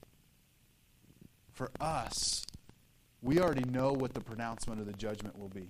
For 1.52 1.70
us, 1.80 2.44
we 3.22 3.40
already 3.40 3.64
know 3.64 3.92
what 3.92 4.14
the 4.14 4.20
pronouncement 4.20 4.80
of 4.80 4.86
the 4.86 4.92
judgment 4.92 5.38
will 5.38 5.48
be. 5.48 5.68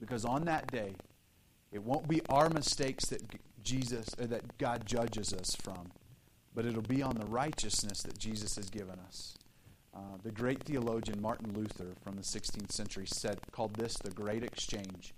Because 0.00 0.24
on 0.24 0.44
that 0.46 0.70
day, 0.70 0.94
it 1.70 1.82
won't 1.82 2.08
be 2.08 2.20
our 2.28 2.50
mistakes 2.50 3.06
that 3.06 3.22
Jesus 3.62 4.08
that 4.18 4.58
God 4.58 4.84
judges 4.84 5.32
us 5.32 5.54
from, 5.54 5.92
but 6.54 6.66
it'll 6.66 6.82
be 6.82 7.02
on 7.02 7.16
the 7.16 7.26
righteousness 7.26 8.02
that 8.02 8.18
Jesus 8.18 8.56
has 8.56 8.68
given 8.70 8.98
us. 9.06 9.36
Uh, 9.94 10.16
the 10.22 10.30
great 10.30 10.62
theologian 10.62 11.20
Martin 11.20 11.52
Luther 11.52 11.92
from 12.02 12.16
the 12.16 12.22
16th 12.22 12.72
century 12.72 13.06
said 13.06 13.38
called 13.50 13.74
this 13.74 13.94
the 13.94 14.10
great 14.10 14.42
exchange. 14.42 15.12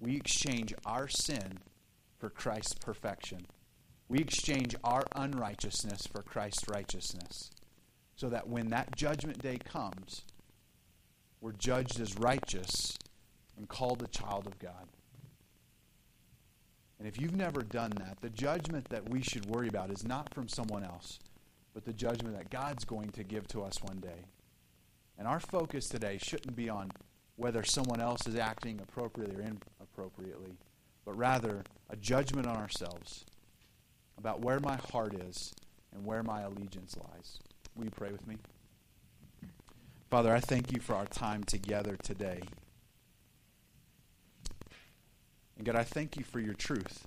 We 0.00 0.16
exchange 0.16 0.72
our 0.86 1.08
sin 1.08 1.58
for 2.18 2.30
Christ's 2.30 2.74
perfection. 2.74 3.46
We 4.08 4.18
exchange 4.18 4.76
our 4.84 5.04
unrighteousness 5.16 6.06
for 6.06 6.22
Christ's 6.22 6.68
righteousness. 6.68 7.50
So 8.14 8.28
that 8.28 8.48
when 8.48 8.68
that 8.68 8.94
judgment 8.94 9.42
day 9.42 9.58
comes, 9.58 10.22
we're 11.40 11.52
judged 11.52 12.00
as 12.00 12.16
righteous 12.18 12.96
and 13.56 13.68
called 13.68 14.02
a 14.02 14.06
child 14.06 14.46
of 14.46 14.58
God. 14.58 14.88
And 17.02 17.08
if 17.08 17.20
you've 17.20 17.34
never 17.34 17.62
done 17.62 17.90
that, 17.98 18.20
the 18.20 18.30
judgment 18.30 18.88
that 18.90 19.08
we 19.08 19.22
should 19.22 19.46
worry 19.46 19.66
about 19.66 19.90
is 19.90 20.06
not 20.06 20.32
from 20.32 20.46
someone 20.46 20.84
else, 20.84 21.18
but 21.74 21.84
the 21.84 21.92
judgment 21.92 22.36
that 22.36 22.48
God's 22.48 22.84
going 22.84 23.08
to 23.10 23.24
give 23.24 23.48
to 23.48 23.62
us 23.62 23.82
one 23.82 23.98
day. 23.98 24.26
And 25.18 25.26
our 25.26 25.40
focus 25.40 25.88
today 25.88 26.18
shouldn't 26.22 26.54
be 26.54 26.68
on 26.68 26.92
whether 27.34 27.64
someone 27.64 28.00
else 28.00 28.28
is 28.28 28.36
acting 28.36 28.78
appropriately 28.80 29.34
or 29.34 29.40
inappropriately 29.40 30.58
but 31.04 31.16
rather 31.16 31.64
a 31.90 31.96
judgment 31.96 32.46
on 32.46 32.56
ourselves 32.56 33.24
about 34.16 34.40
where 34.40 34.60
my 34.60 34.76
heart 34.92 35.14
is 35.14 35.52
and 35.92 36.04
where 36.04 36.22
my 36.22 36.42
allegiance 36.42 36.96
lies. 36.96 37.38
Will 37.74 37.86
you 37.86 37.90
pray 37.90 38.12
with 38.12 38.26
me? 38.28 38.36
Father, 40.08 40.32
I 40.32 40.38
thank 40.38 40.72
you 40.72 40.80
for 40.80 40.94
our 40.94 41.06
time 41.06 41.42
together 41.42 41.96
today. 41.96 42.42
And 45.56 45.66
God, 45.66 45.76
I 45.76 45.84
thank 45.84 46.16
you 46.16 46.24
for 46.24 46.40
your 46.40 46.54
truth. 46.54 47.06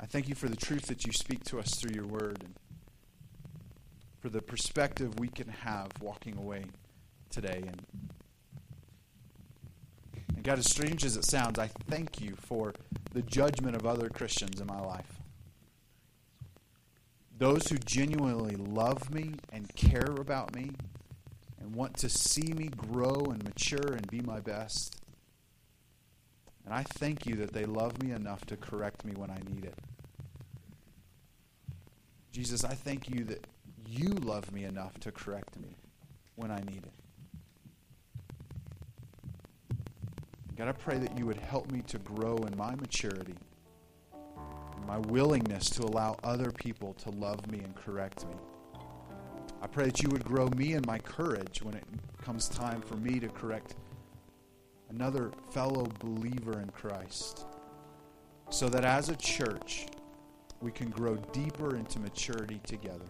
I 0.00 0.06
thank 0.06 0.28
you 0.28 0.34
for 0.34 0.48
the 0.48 0.56
truth 0.56 0.86
that 0.86 1.04
you 1.06 1.12
speak 1.12 1.44
to 1.44 1.58
us 1.58 1.74
through 1.74 1.94
your 1.94 2.06
word 2.06 2.42
and 2.44 2.54
for 4.20 4.28
the 4.28 4.40
perspective 4.40 5.18
we 5.18 5.28
can 5.28 5.48
have 5.48 5.88
walking 6.00 6.36
away 6.36 6.64
today. 7.30 7.62
And 7.66 7.86
and 10.38 10.44
God, 10.44 10.60
as 10.60 10.70
strange 10.70 11.04
as 11.04 11.16
it 11.16 11.24
sounds, 11.24 11.58
I 11.58 11.66
thank 11.66 12.20
you 12.20 12.36
for 12.36 12.72
the 13.12 13.22
judgment 13.22 13.74
of 13.74 13.84
other 13.84 14.08
Christians 14.08 14.60
in 14.60 14.68
my 14.68 14.78
life. 14.78 15.20
Those 17.36 17.66
who 17.66 17.76
genuinely 17.78 18.54
love 18.54 19.12
me 19.12 19.32
and 19.52 19.74
care 19.74 20.14
about 20.16 20.54
me 20.54 20.70
and 21.60 21.74
want 21.74 21.96
to 21.98 22.08
see 22.08 22.52
me 22.52 22.68
grow 22.68 23.26
and 23.32 23.42
mature 23.42 23.94
and 23.94 24.08
be 24.08 24.20
my 24.20 24.38
best. 24.38 24.97
And 26.68 26.76
I 26.76 26.82
thank 26.82 27.24
you 27.24 27.34
that 27.36 27.54
they 27.54 27.64
love 27.64 28.02
me 28.02 28.12
enough 28.12 28.44
to 28.44 28.56
correct 28.58 29.02
me 29.02 29.14
when 29.16 29.30
I 29.30 29.38
need 29.50 29.64
it. 29.64 29.74
Jesus, 32.30 32.62
I 32.62 32.74
thank 32.74 33.08
you 33.08 33.24
that 33.24 33.46
you 33.88 34.10
love 34.10 34.52
me 34.52 34.64
enough 34.64 35.00
to 35.00 35.10
correct 35.10 35.58
me 35.58 35.76
when 36.36 36.50
I 36.50 36.58
need 36.58 36.82
it. 36.84 36.92
God, 40.58 40.68
I 40.68 40.72
pray 40.72 40.98
that 40.98 41.16
you 41.16 41.24
would 41.24 41.38
help 41.38 41.72
me 41.72 41.80
to 41.86 41.98
grow 42.00 42.36
in 42.36 42.54
my 42.54 42.74
maturity, 42.74 43.36
my 44.86 44.98
willingness 44.98 45.70
to 45.70 45.84
allow 45.84 46.18
other 46.22 46.50
people 46.50 46.92
to 47.04 47.08
love 47.08 47.50
me 47.50 47.60
and 47.60 47.74
correct 47.76 48.26
me. 48.26 48.34
I 49.62 49.68
pray 49.68 49.86
that 49.86 50.02
you 50.02 50.10
would 50.10 50.26
grow 50.26 50.48
me 50.50 50.74
in 50.74 50.84
my 50.86 50.98
courage 50.98 51.62
when 51.62 51.76
it 51.76 51.84
comes 52.22 52.46
time 52.46 52.82
for 52.82 52.96
me 52.96 53.18
to 53.20 53.28
correct 53.28 53.74
another 54.90 55.30
fellow 55.50 55.86
believer 56.00 56.60
in 56.60 56.70
Christ. 56.70 57.46
So 58.50 58.68
that 58.68 58.84
as 58.84 59.08
a 59.08 59.16
church, 59.16 59.86
we 60.60 60.70
can 60.70 60.90
grow 60.90 61.16
deeper 61.32 61.76
into 61.76 61.98
maturity 61.98 62.60
together. 62.64 63.04